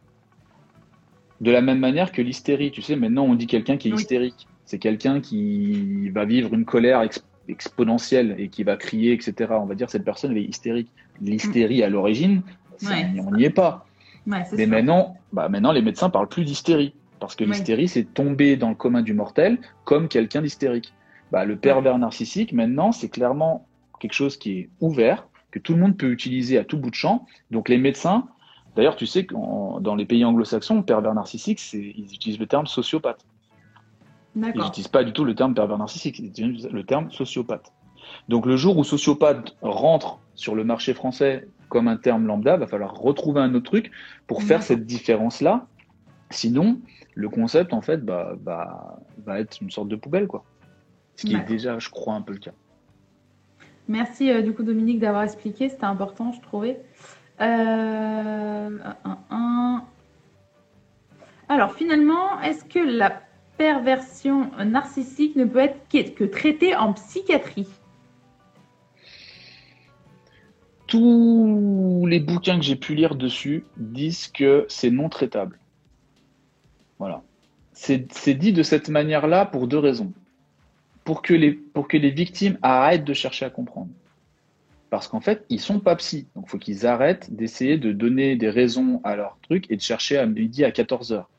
[1.39, 2.71] De la même manière que l'hystérie.
[2.71, 3.99] Tu sais, maintenant on dit quelqu'un qui est Oui.
[3.99, 4.47] hystérique.
[4.65, 9.53] C'est quelqu'un qui va vivre une colère ex- exponentielle et qui va crier, etc.
[9.59, 10.89] On va dire cette personne elle est hystérique.
[11.19, 12.41] L'hystérie à l'origine,
[12.83, 13.07] Ouais.
[13.25, 13.85] on n'y est pas.
[14.27, 16.93] Ouais, Mais maintenant, bah maintenant, les médecins parlent plus d'hystérie.
[17.19, 20.91] Parce que l'hystérie, c'est tomber dans le commun du mortel comme quelqu'un d'hystérique.
[21.31, 23.67] Bah, le pervers narcissique, maintenant, c'est clairement
[23.99, 26.95] quelque chose qui est ouvert, que tout le monde peut utiliser à tout bout de
[26.95, 27.27] champ.
[27.51, 28.27] Donc les médecins,
[28.75, 29.35] d'ailleurs, tu sais que
[29.79, 33.23] dans les pays anglo-saxons, pervers narcissique, ils utilisent le terme sociopathe.
[34.35, 37.71] Ils n'utilisent pas du tout le terme pervers narcissique, ils utilisent le terme sociopathe.
[38.29, 42.67] Donc le jour où sociopathe rentre sur le marché français comme un terme lambda, va
[42.67, 43.91] falloir retrouver un autre truc
[44.27, 44.63] pour faire D'accord.
[44.63, 45.67] cette différence-là.
[46.29, 46.81] Sinon,
[47.15, 50.43] le concept, en fait, bah, bah, va être une sorte de poubelle, quoi.
[51.15, 52.51] Ce qui est déjà, je crois, un peu le cas.
[53.87, 56.79] Merci euh, du coup Dominique d'avoir expliqué, c'était important je trouvais.
[61.49, 63.21] Alors finalement, est-ce que la
[63.57, 67.67] perversion narcissique ne peut être que traitée en psychiatrie?
[70.91, 75.57] Tous les bouquins que j'ai pu lire dessus disent que c'est non traitable.
[76.99, 77.23] Voilà.
[77.71, 80.11] C'est dit de cette manière-là pour deux raisons.
[81.05, 83.87] Pour que, les, pour que les victimes arrêtent de chercher à comprendre.
[84.89, 86.27] Parce qu'en fait, ils sont pas psy.
[86.35, 89.81] Donc, il faut qu'ils arrêtent d'essayer de donner des raisons à leur truc et de
[89.81, 91.29] chercher à midi à 14 heures.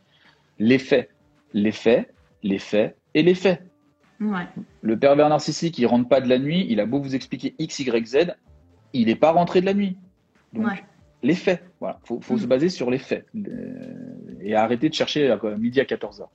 [0.60, 1.10] Les faits.
[1.52, 2.10] Les faits,
[2.42, 3.62] les faits et les faits.
[4.80, 7.80] Le pervers narcissique, il rentre pas de la nuit, il a beau vous expliquer X,
[7.80, 8.16] Y, Z,
[8.92, 9.96] il n'est pas rentré de la nuit.
[10.52, 10.66] Donc,
[11.22, 11.62] les faits.
[11.80, 12.48] Voilà, faut, faut se mm.
[12.48, 16.26] baser sur les faits euh, et arrêter de chercher à midi à 14h.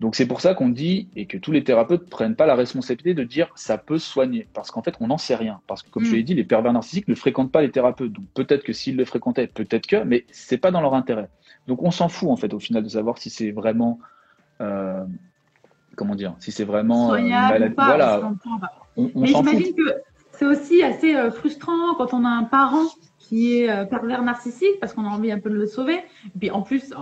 [0.00, 3.14] Donc c'est pour ça qu'on dit et que tous les thérapeutes prennent pas la responsabilité
[3.14, 6.04] de dire ça peut soigner parce qu'en fait on n'en sait rien parce que comme
[6.04, 6.14] je mm.
[6.14, 9.04] l'ai dit les pervers narcissiques ne fréquentent pas les thérapeutes donc peut-être que s'ils le
[9.04, 11.28] fréquentaient peut-être que mais c'est pas dans leur intérêt
[11.66, 13.98] donc on s'en fout en fait au final de savoir si c'est vraiment
[14.60, 15.04] euh,
[15.96, 18.32] comment dire si c'est vraiment euh, voilà
[18.96, 19.74] on, on s'en fout.
[19.74, 19.82] que
[20.38, 22.86] c'est aussi assez frustrant quand on a un parent
[23.28, 25.98] qui est euh, pervers narcissique parce qu'on a envie un peu de le sauver.
[26.34, 26.96] Et puis en plus, euh,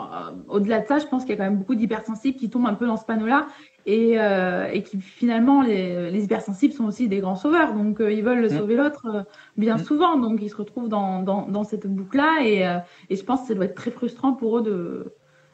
[0.48, 2.74] au-delà de ça, je pense qu'il y a quand même beaucoup d'hypersensibles qui tombent un
[2.74, 3.46] peu dans ce panneau-là
[3.86, 7.74] et, euh, et qui finalement, les, les, hypersensibles sont aussi des grands sauveurs.
[7.74, 8.58] Donc ils veulent mm.
[8.58, 9.26] sauver l'autre
[9.56, 9.84] bien mm.
[9.84, 10.18] souvent.
[10.18, 13.54] Donc ils se retrouvent dans, dans, dans cette boucle-là et, et je pense que ça
[13.54, 15.12] doit être très frustrant pour eux de,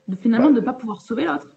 [0.09, 1.49] de finalement de ne pas pouvoir sauver l'autre.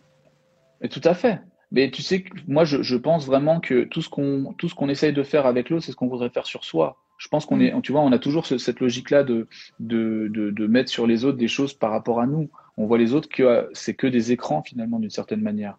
[0.90, 1.40] Tout à fait.
[1.72, 4.90] Mais tu sais, moi, je, je pense vraiment que tout ce qu'on tout ce qu'on
[4.90, 6.98] essaye de faire avec l'autre, c'est ce qu'on voudrait faire sur soi.
[7.18, 7.82] Je pense qu'on est, mm.
[7.82, 9.48] tu vois, on a toujours cette logique-là de,
[9.80, 12.50] de, de, mettre sur les autres des choses par rapport à nous.
[12.78, 15.78] On voit les autres que c'est que des écrans finalement d'une certaine manière.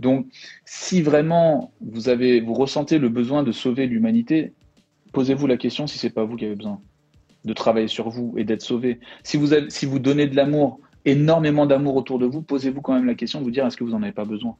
[0.00, 0.26] Donc,
[0.64, 4.52] si vraiment vous avez, vous ressentez le besoin de sauver l'humanité,
[5.12, 6.80] posez-vous la question si c'est pas vous qui avez besoin
[7.44, 9.00] de travailler sur vous et d'être sauvé.
[9.22, 12.94] Si vous avez, si vous donnez de l'amour, énormément d'amour autour de vous, posez-vous quand
[12.94, 14.56] même la question de vous dire est-ce que vous en avez pas besoin?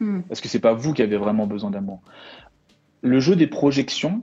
[0.00, 0.22] Mm.
[0.30, 2.00] Est-ce que c'est pas vous qui avez vraiment besoin d'amour
[3.02, 4.22] Le jeu des projections,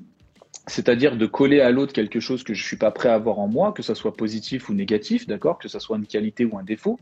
[0.68, 3.40] c'est-à-dire de coller à l'autre quelque chose que je ne suis pas prêt à avoir
[3.40, 6.58] en moi, que ce soit positif ou négatif, d'accord, que ce soit une qualité ou
[6.58, 7.00] un défaut.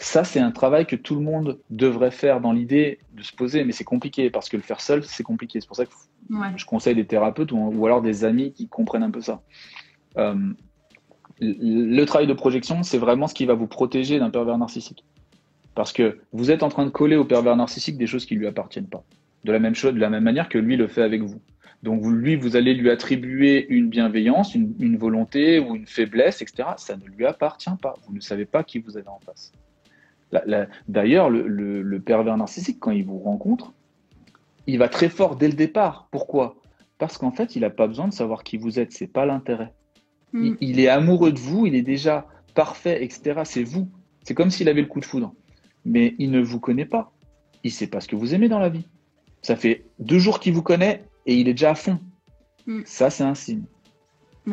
[0.00, 3.64] Ça, c'est un travail que tout le monde devrait faire dans l'idée de se poser,
[3.64, 5.60] mais c'est compliqué parce que le faire seul, c'est compliqué.
[5.60, 5.92] C'est pour ça que
[6.56, 9.42] je conseille des thérapeutes ou, alors des amis qui comprennent un peu ça.
[10.16, 10.36] Euh,
[11.40, 15.04] le travail de projection, c'est vraiment ce qui va vous protéger d'un pervers narcissique.
[15.78, 18.40] Parce que vous êtes en train de coller au pervers narcissique des choses qui ne
[18.40, 19.04] lui appartiennent pas.
[19.44, 21.40] De la même chose, de la même manière que lui le fait avec vous.
[21.84, 26.70] Donc lui, vous allez lui attribuer une bienveillance, une, volonté ou une faiblesse, etc.
[26.78, 27.94] Ça ne lui appartient pas.
[28.08, 29.52] Vous ne savez pas qui vous avez en face.
[30.88, 33.72] D'ailleurs, le, pervers narcissique, quand il vous rencontre,
[34.66, 36.08] il va très fort dès le départ.
[36.10, 36.56] Pourquoi?
[36.98, 38.90] Parce qu'en fait, il n'a pas besoin de savoir qui vous êtes.
[38.90, 39.72] C'est pas l'intérêt.
[40.32, 40.54] Hmm.
[40.60, 41.66] Il, est amoureux de vous.
[41.66, 42.26] Il est déjà
[42.56, 43.42] parfait, etc.
[43.44, 43.88] C'est vous.
[44.24, 45.32] C'est comme s'il avait le coup de foudre.
[45.88, 47.12] Mais il ne vous connaît pas.
[47.64, 48.86] Il sait pas ce que vous aimez dans la vie.
[49.42, 51.98] Ça fait deux jours qu'il vous connaît et il est déjà à fond.
[52.66, 52.82] Mm.
[52.84, 53.64] Ça, c'est un signe.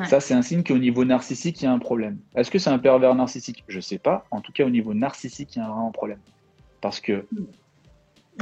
[0.10, 2.20] Ça, c'est un signe qu'au niveau narcissique, il y a un problème.
[2.36, 3.64] Est-ce que c'est un pervers narcissique?
[3.70, 4.26] Je ne sais pas.
[4.30, 6.20] En tout cas, au niveau narcissique, il y a un problème.
[6.82, 7.46] Parce que mm.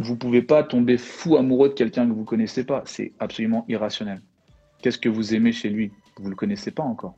[0.02, 2.82] vous ne pouvez pas tomber fou amoureux de quelqu'un que vous ne connaissez pas.
[2.86, 4.22] C'est absolument irrationnel.
[4.82, 5.92] Qu'est-ce que vous aimez chez lui?
[6.18, 7.16] Vous ne le connaissez pas encore.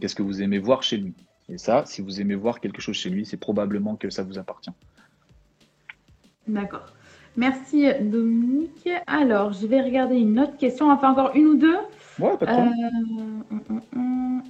[0.00, 1.14] Qu'est-ce que vous aimez voir chez lui?
[1.50, 4.38] Et ça, si vous aimez voir quelque chose chez lui, c'est probablement que ça vous
[4.38, 4.70] appartient.
[6.46, 6.86] D'accord.
[7.36, 8.88] Merci Dominique.
[9.06, 10.86] Alors, je vais regarder une autre question.
[10.86, 11.76] On va faire encore une ou deux.
[12.18, 12.72] Ouais, pas de problème.
[13.50, 14.42] Euh, hum, hum, hum.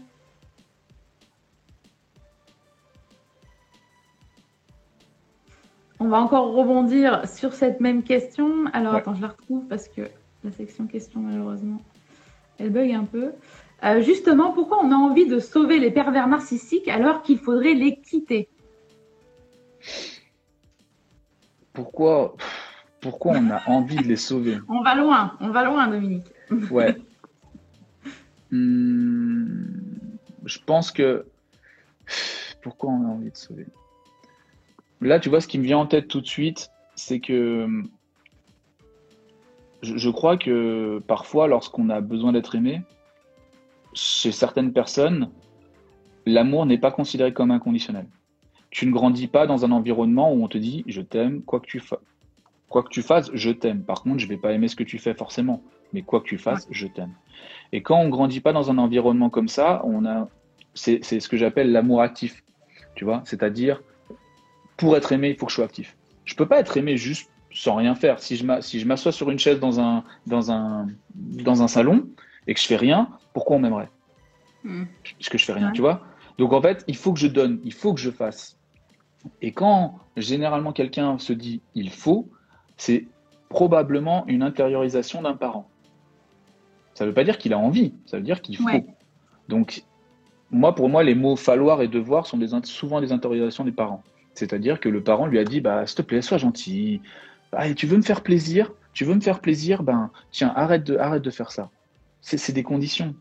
[6.03, 8.67] On va encore rebondir sur cette même question.
[8.73, 10.03] Alors, attends, je la retrouve parce que
[10.43, 11.83] la section question, malheureusement,
[12.59, 13.33] elle bug un peu.
[13.83, 17.97] Euh, justement, pourquoi on a envie de sauver les pervers narcissiques alors qu'il faudrait les
[17.97, 18.49] quitter
[21.73, 22.37] Pourquoi
[23.01, 26.27] pourquoi on a envie de les sauver On va loin, on va loin, Dominique.
[26.71, 26.97] Ouais.
[28.51, 29.69] Hmm,
[30.45, 31.27] je pense que.
[32.63, 33.67] Pourquoi on a envie de sauver?
[35.01, 37.69] Là, tu vois, ce qui me vient en tête tout de suite, c'est que.
[39.83, 42.83] Je, crois que parfois, lorsqu'on a besoin d'être aimé,
[43.93, 45.31] chez certaines personnes,
[46.27, 48.07] l'amour n'est pas considéré comme inconditionnel.
[48.71, 51.67] Tu ne grandis pas dans un environnement où on te dit je t'aime, quoi que
[51.67, 51.99] tu fasses
[52.71, 53.83] quoi que tu fasses, je t'aime.
[53.83, 55.63] Par contre, je vais pas aimer ce que tu fais forcément,
[55.93, 57.13] mais quoi que tu fasses, je t'aime.
[57.73, 60.29] Et quand on grandit pas dans un environnement comme ça, on a,
[60.73, 62.43] c'est ce que j'appelle l'amour actif.
[62.95, 63.83] Tu vois, c'est-à-dire
[64.77, 65.97] pour être aimé, il faut que je sois actif.
[66.25, 68.21] Je peux pas être aimé juste sans rien faire.
[68.21, 72.09] Si je si je m'assois sur une chaise dans un dans un dans un salon
[72.47, 73.91] et que je fais rien, pourquoi on m'aimerait?
[74.63, 74.85] Mm.
[75.03, 76.03] puisque je fais rien, tu vois?
[76.37, 78.59] Donc en fait, il faut que je donne, il faut que je fasse.
[79.41, 82.29] Et quand généralement quelqu'un se dit il faut,
[82.77, 83.07] c'est
[83.49, 85.69] probablement une intériorisation d'un parent.
[86.95, 88.87] Ça ne veut pas dire qu'il a envie, ça veut dire qu'il faut.
[89.49, 89.83] Donc,
[90.51, 94.03] moi, pour moi, les mots falloir et devoir sont souvent des intériorisations des parents.
[94.35, 97.01] C'est-à-dire que le parent lui a dit, bah, s'il te plaît, sois gentil.
[97.53, 98.73] Ah, tu veux me faire plaisir?
[98.93, 99.83] Tu veux me faire plaisir?
[99.83, 101.71] Ben, tiens, arrête de, arrête de faire ça.
[102.21, 103.15] C'est des conditions.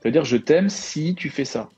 [0.00, 1.68] C'est-à-dire, je t'aime si tu fais ça.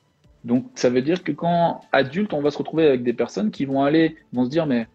[0.44, 3.64] Donc, ça veut dire que quand adulte, on va se retrouver avec des personnes qui
[3.64, 4.86] vont aller, vont se dire, mais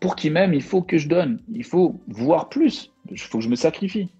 [0.00, 1.40] pour qu'ils m'aiment, il faut que je donne.
[1.52, 2.92] Il faut voir plus.
[3.10, 4.10] Il faut que je me sacrifie.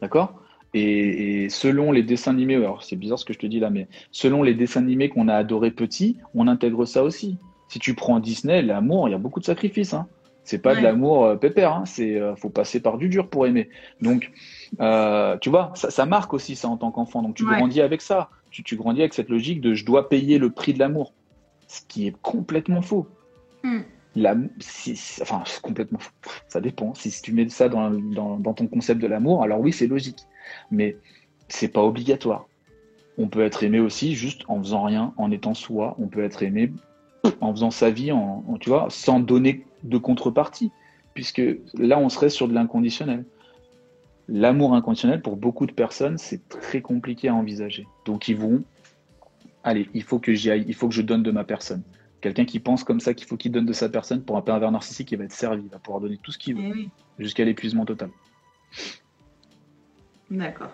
[0.00, 0.42] D'accord?
[0.74, 3.88] Et, selon les dessins animés, alors c'est bizarre ce que je te dis là, mais
[4.10, 7.36] selon les dessins animés qu'on a adorés petits, on intègre ça aussi.
[7.68, 9.92] Si tu prends Disney, l'amour, il y a beaucoup de sacrifices.
[9.92, 10.06] Hein.
[10.44, 11.84] C'est pas de l'amour euh, pépère, hein.
[11.84, 13.68] c'est euh, faut passer par du dur pour aimer.
[14.00, 14.32] Donc,
[14.80, 17.22] euh, tu vois, ça, marque aussi ça en tant qu'enfant.
[17.22, 18.30] Donc tu grandis avec ça.
[18.50, 21.14] Tu, tu, grandis avec cette logique de je dois payer le prix de l'amour,
[21.68, 23.06] ce qui est complètement faux.
[23.62, 23.80] Hmm
[24.14, 25.98] la, si, enfin, complètement,
[26.48, 26.94] ça dépend.
[26.94, 30.20] Si, tu mets ça dans, dans, ton concept de l'amour, alors oui, c'est logique.
[30.70, 30.96] Mais
[31.48, 32.46] c'est pas obligatoire.
[33.18, 35.96] On peut être aimé aussi juste en faisant rien, en étant soi.
[35.98, 36.72] On peut être aimé
[37.40, 40.70] en faisant sa vie, en, tu vois, sans donner de contrepartie.
[41.14, 41.42] Puisque
[41.74, 43.24] là, on serait sur de l'inconditionnel.
[44.28, 47.86] L'amour inconditionnel, pour beaucoup de personnes, c'est très compliqué à envisager.
[48.04, 48.62] Donc, ils vont,
[49.64, 51.82] allez, il faut que j'y aille, il faut que je donne de ma personne.
[52.20, 54.70] Quelqu'un qui pense comme ça qu'il faut qu'il donne de sa personne pour un pervers
[54.70, 57.44] narcissique, il va être servi, il va pouvoir donner tout ce qu'il veut, eh jusqu'à
[57.44, 58.10] l'épuisement total.
[60.30, 60.70] D'accord.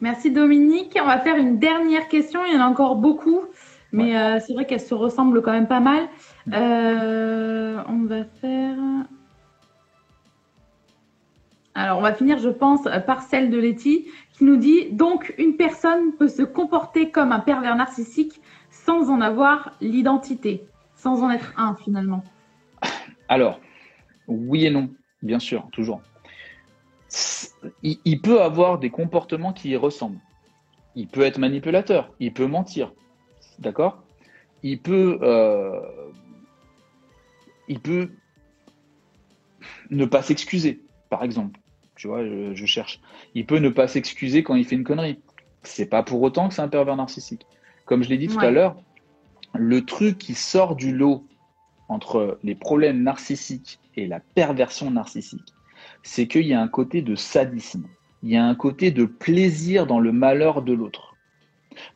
[0.00, 0.98] Merci Dominique.
[1.00, 2.44] On va faire une dernière question.
[2.46, 3.42] Il y en a encore beaucoup,
[3.92, 6.08] mais euh, c'est vrai qu'elles se ressemblent quand même pas mal.
[6.52, 8.76] Euh, on va faire.
[11.76, 15.56] Alors, on va finir, je pense, par celle de Letty qui nous dit Donc, une
[15.56, 20.66] personne peut se comporter comme un pervers narcissique sans en avoir l'identité
[20.96, 22.24] sans en être un finalement
[23.28, 23.60] Alors,
[24.26, 24.90] oui et non,
[25.22, 26.00] bien sûr, toujours.
[27.82, 30.18] Il, peut avoir des comportements qui y ressemblent.
[30.94, 32.92] Il peut être manipulateur, il peut mentir,
[33.58, 34.02] d'accord?
[34.62, 35.80] Il peut, euh,
[37.68, 38.10] il peut
[39.90, 41.60] ne pas s'excuser, par exemple.
[41.96, 43.00] Tu vois, je, cherche.
[43.34, 45.18] Il peut ne pas s'excuser quand il fait une connerie.
[45.62, 47.46] C'est pas pour autant que c'est un pervers narcissique.
[47.86, 48.76] Comme je l'ai dit tout à l'heure,
[49.54, 51.26] le truc qui sort du lot
[51.88, 55.54] entre les problèmes narcissiques et la perversion narcissique,
[56.02, 57.86] c'est qu'il y a un côté de sadisme,
[58.22, 61.16] il y a un côté de plaisir dans le malheur de l'autre.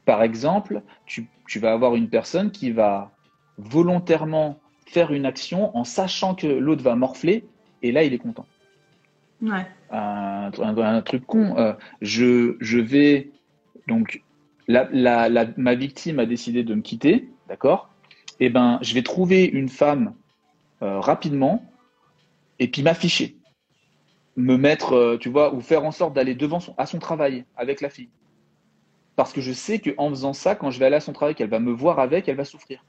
[0.05, 3.13] Par exemple, tu, vas avoir une personne qui va
[3.59, 7.45] volontairement faire une action en sachant que l'autre va morfler,
[7.83, 8.47] et là, il est content.
[9.43, 9.67] Ouais.
[9.91, 11.57] Un, truc con.
[11.57, 13.31] Euh, je, je vais
[13.89, 14.23] donc
[14.69, 17.29] ma victime a décidé de me quitter.
[17.49, 17.91] D'accord?
[18.39, 20.15] Eh ben, je vais trouver une femme
[20.83, 21.65] euh, rapidement
[22.59, 23.37] et puis m'afficher.
[24.37, 27.45] Me mettre, euh, tu vois, ou faire en sorte d'aller devant son, à son travail
[27.57, 28.09] avec la fille.
[29.17, 31.51] Parce que je sais qu'en faisant ça, quand je vais aller à son travail, qu'elle
[31.51, 32.85] va me voir avec, elle va souffrir.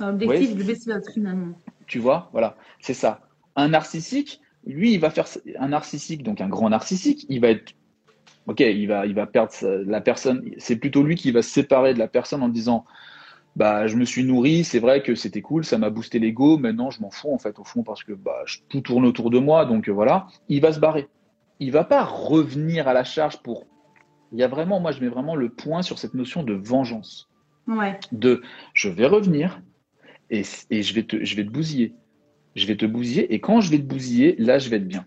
[0.00, 1.54] Objectif de baisser la finalement.
[1.86, 3.20] Tu vois, voilà, c'est ça.
[3.54, 5.26] Un narcissique, lui, il va faire
[5.58, 7.74] un narcissique, donc un grand narcissique, il va être
[8.46, 9.52] ok, il va, il va perdre
[9.86, 10.50] la personne.
[10.58, 12.84] C'est plutôt lui qui va se séparer de la personne en disant
[13.56, 16.90] bah, je me suis nourri, c'est vrai que c'était cool, ça m'a boosté l'ego, maintenant
[16.90, 19.64] je m'en fous en fait au fond parce que bah, tout tourne autour de moi,
[19.64, 21.08] donc euh, voilà, il va se barrer.
[21.60, 23.64] Il va pas revenir à la charge pour...
[24.32, 27.30] Il y a vraiment, moi je mets vraiment le point sur cette notion de vengeance.
[27.68, 27.98] Ouais.
[28.10, 28.42] De
[28.72, 29.62] je vais revenir
[30.30, 31.94] et, et je, vais te, je vais te bousiller.
[32.54, 35.06] Je vais te bousiller et quand je vais te bousiller, là je vais être bien.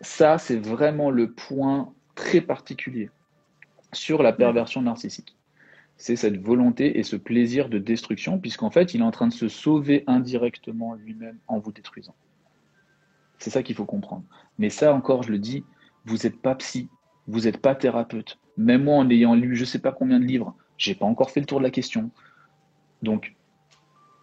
[0.00, 3.10] Ça, c'est vraiment le point très particulier
[3.92, 5.36] sur la perversion narcissique
[5.96, 9.32] c'est cette volonté et ce plaisir de destruction, puisqu'en fait, il est en train de
[9.32, 12.14] se sauver indirectement lui-même en vous détruisant.
[13.38, 14.24] C'est ça qu'il faut comprendre.
[14.58, 15.64] Mais ça encore, je le dis,
[16.04, 16.88] vous n'êtes pas psy,
[17.26, 18.38] vous n'êtes pas thérapeute.
[18.56, 21.30] Même moi, en ayant lu je ne sais pas combien de livres, j'ai pas encore
[21.30, 22.10] fait le tour de la question.
[23.02, 23.34] Donc,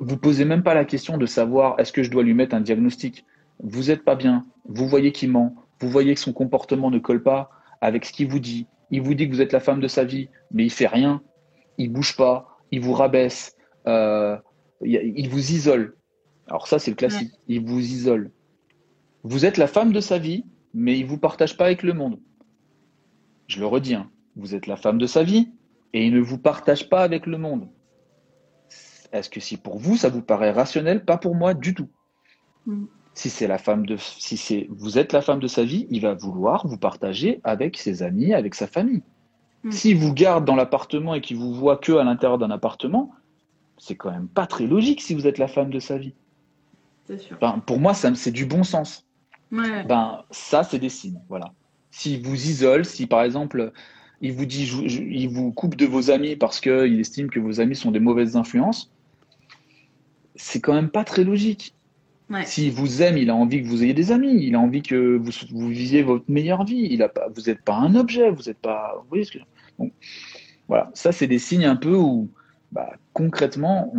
[0.01, 2.61] vous posez même pas la question de savoir est-ce que je dois lui mettre un
[2.61, 3.25] diagnostic?
[3.63, 7.23] Vous n'êtes pas bien, vous voyez qu'il ment, vous voyez que son comportement ne colle
[7.23, 7.49] pas
[7.79, 8.67] avec ce qu'il vous dit.
[8.89, 11.21] Il vous dit que vous êtes la femme de sa vie, mais il fait rien
[11.81, 13.55] il bouge pas, il vous rabaisse,
[13.87, 14.37] euh,
[14.83, 15.95] il vous isole.
[16.47, 17.31] Alors ça, c'est le classique.
[17.47, 18.31] Il vous isole.
[19.23, 22.19] Vous êtes la femme de sa vie, mais il vous partage pas avec le monde.
[23.47, 24.09] Je le redis, hein.
[24.35, 25.49] vous êtes la femme de sa vie
[25.93, 27.67] et il ne vous partage pas avec le monde.
[29.11, 31.89] Est-ce que si pour vous ça vous paraît rationnel Pas pour moi du tout.
[32.65, 32.85] Mm.
[33.13, 36.01] Si c'est la femme de, si c'est, vous êtes la femme de sa vie, il
[36.01, 39.03] va vouloir vous partager avec ses amis, avec sa famille.
[39.63, 39.71] Mm.
[39.71, 43.11] S'il vous garde dans l'appartement et qu'il vous voit que à l'intérieur d'un appartement,
[43.77, 46.13] c'est quand même pas très logique si vous êtes la femme de sa vie.
[47.17, 47.37] Sûr.
[47.65, 49.05] pour moi, c'est du bon sens.
[49.51, 51.19] Ben, ça, c'est des signes.
[51.27, 51.51] Voilà.
[51.89, 53.73] S'il vous isole, si par exemple,
[54.21, 57.75] il vous dit, il vous coupe de vos amis parce qu'il estime que vos amis
[57.75, 58.91] sont des mauvaises influences,
[60.35, 61.75] c'est quand même pas très logique.
[62.45, 65.17] S'il vous aime, il a envie que vous ayez des amis, il a envie que
[65.17, 66.87] vous, vous viviez votre meilleure vie.
[66.89, 68.95] Il a pas, vous n'êtes pas un objet, vous n'êtes pas.
[69.01, 69.39] Vous voyez ce que
[69.79, 69.91] Donc,
[70.67, 72.29] voilà, ça c'est des signes un peu où,
[72.71, 73.93] bah, concrètement,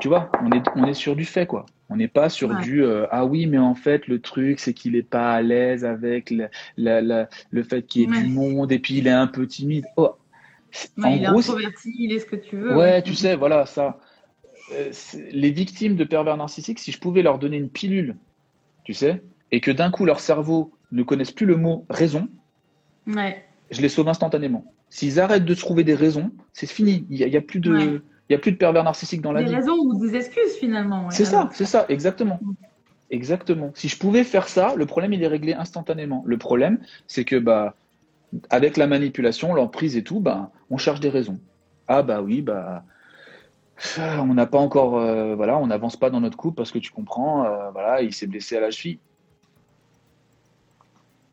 [0.00, 1.66] tu vois, on est, on est sur du fait quoi.
[1.88, 4.92] On n'est pas sur du euh, ah oui, mais en fait le truc c'est qu'il
[4.92, 6.34] n'est pas à l'aise avec
[6.76, 9.84] le fait qu'il y ait du monde et puis il est un peu timide.
[9.96, 10.16] Oh.
[10.98, 12.76] il est introverti, il est ce que tu veux.
[12.76, 14.00] Ouais, tu sais, voilà ça.
[14.72, 14.92] Euh,
[15.30, 18.16] les victimes de pervers narcissiques, si je pouvais leur donner une pilule,
[18.84, 22.28] tu sais, et que d'un coup leur cerveau ne connaisse plus le mot raison,
[23.06, 24.64] je les sauve instantanément.
[24.88, 27.06] S'ils arrêtent de trouver des raisons, c'est fini.
[27.10, 29.50] Il n'y a, plus de, a plus de pervers narcissiques dans la vie.
[29.50, 31.10] Des raisons ou des excuses finalement.
[31.10, 32.40] c'est ça, c'est ça, exactement.
[33.10, 33.70] Exactement.
[33.74, 36.24] Si je pouvais faire ça, le problème il est réglé instantanément.
[36.26, 37.76] Le problème, c'est que bah
[38.50, 41.38] avec la manipulation, l'emprise et tout, bah on cherche des raisons.
[41.86, 42.84] Ah bah oui, bah
[43.98, 46.90] on n'a pas encore, euh, voilà, on n'avance pas dans notre couple parce que tu
[46.90, 48.98] comprends, euh, voilà, il s'est blessé à la cheville.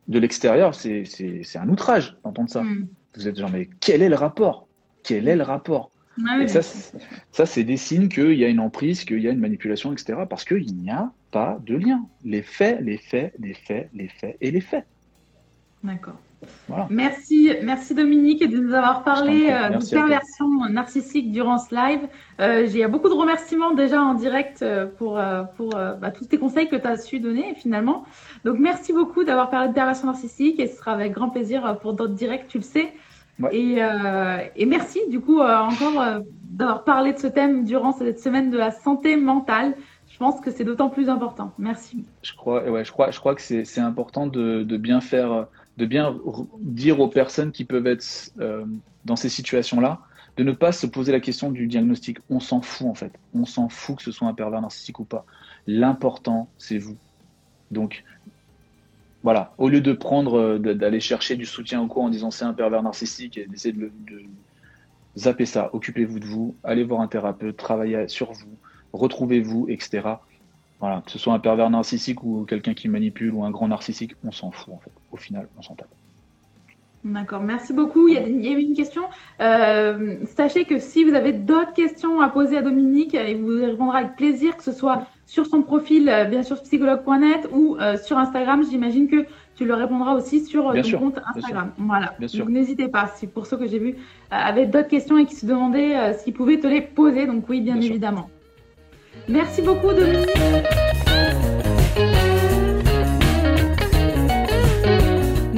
[0.08, 1.06] De l'extérieur, c'est
[1.56, 2.64] un outrage d'entendre ça.
[2.64, 2.88] Hmm.
[3.16, 4.68] Vous êtes genre, mais quel est le rapport?
[5.04, 5.91] Quel est le rapport?
[6.41, 6.62] Et ça,
[7.32, 10.20] ça c'est des signes qu'il y a une emprise, qu'il y a une manipulation, etc.
[10.30, 12.06] Parce qu'il n'y a pas de lien.
[12.24, 14.86] Les faits, les faits, les faits, les faits et les faits.
[15.84, 16.18] D'accord.
[16.89, 22.02] Merci, merci Dominique de nous avoir parlé euh, de perversion narcissique durant ce live.
[22.39, 26.38] Euh, J'ai beaucoup de remerciements déjà en direct euh, pour, euh, pour bah, tous tes
[26.38, 28.06] conseils que tu as su donner finalement.
[28.46, 31.94] Donc merci beaucoup d'avoir parlé de perversion narcissique et ce sera avec grand plaisir pour
[31.94, 32.94] d'autres directs, tu le sais.
[33.52, 33.80] Et,
[34.56, 38.72] et, merci du coup encore d'avoir parlé de ce thème durant cette semaine de la
[38.72, 39.74] santé mentale.
[40.08, 41.52] Je pense que c'est d'autant plus important.
[41.58, 42.06] Merci.
[42.22, 45.86] Je crois, ouais, je crois, je crois que c'est important de, de bien faire de
[45.86, 46.17] bien
[46.59, 48.65] dire aux personnes qui peuvent être euh,
[49.05, 50.01] dans ces situations-là,
[50.38, 52.19] de ne pas se poser la question du diagnostic.
[52.30, 53.13] On s'en fout en fait.
[53.34, 55.26] On s'en fout que ce soit un pervers narcissique ou pas.
[55.67, 56.97] L'important, c'est vous.
[57.71, 58.03] Donc,
[59.24, 62.45] voilà, au lieu de prendre, euh, d'aller chercher du soutien au quoi en disant c'est
[62.45, 64.24] un pervers narcissique et d'essayer de, de
[65.17, 68.57] zapper ça, occupez-vous de vous, allez voir un thérapeute, travaillez sur vous,
[68.91, 70.15] retrouvez-vous, etc.
[70.80, 74.15] Voilà, que ce soit un pervers narcissique ou quelqu'un qui manipule ou un grand narcissique,
[74.24, 74.91] on s'en fout en fait.
[75.14, 75.93] Au final, on s'en tape.
[77.03, 78.07] D'accord, merci beaucoup.
[78.07, 79.03] Il y, a, eu une question.
[79.41, 83.99] Euh, sachez que si vous avez d'autres questions à poser à Dominique, il vous répondra
[83.99, 88.18] avec plaisir, que ce soit sur son profil, euh, bien sûr, psychologue.net ou euh, sur
[88.18, 88.64] Instagram.
[88.70, 91.72] J'imagine que tu le répondras aussi sur ton compte Instagram.
[91.78, 92.14] voilà.
[92.20, 93.07] Donc n'hésitez pas.
[93.07, 93.97] Si pour ceux que j'ai vus
[94.32, 97.76] avaient d'autres questions et qui se demandaient s'ils pouvaient te les poser, donc oui, bien,
[97.76, 98.30] évidemment.
[99.28, 100.30] Merci beaucoup, Dominique.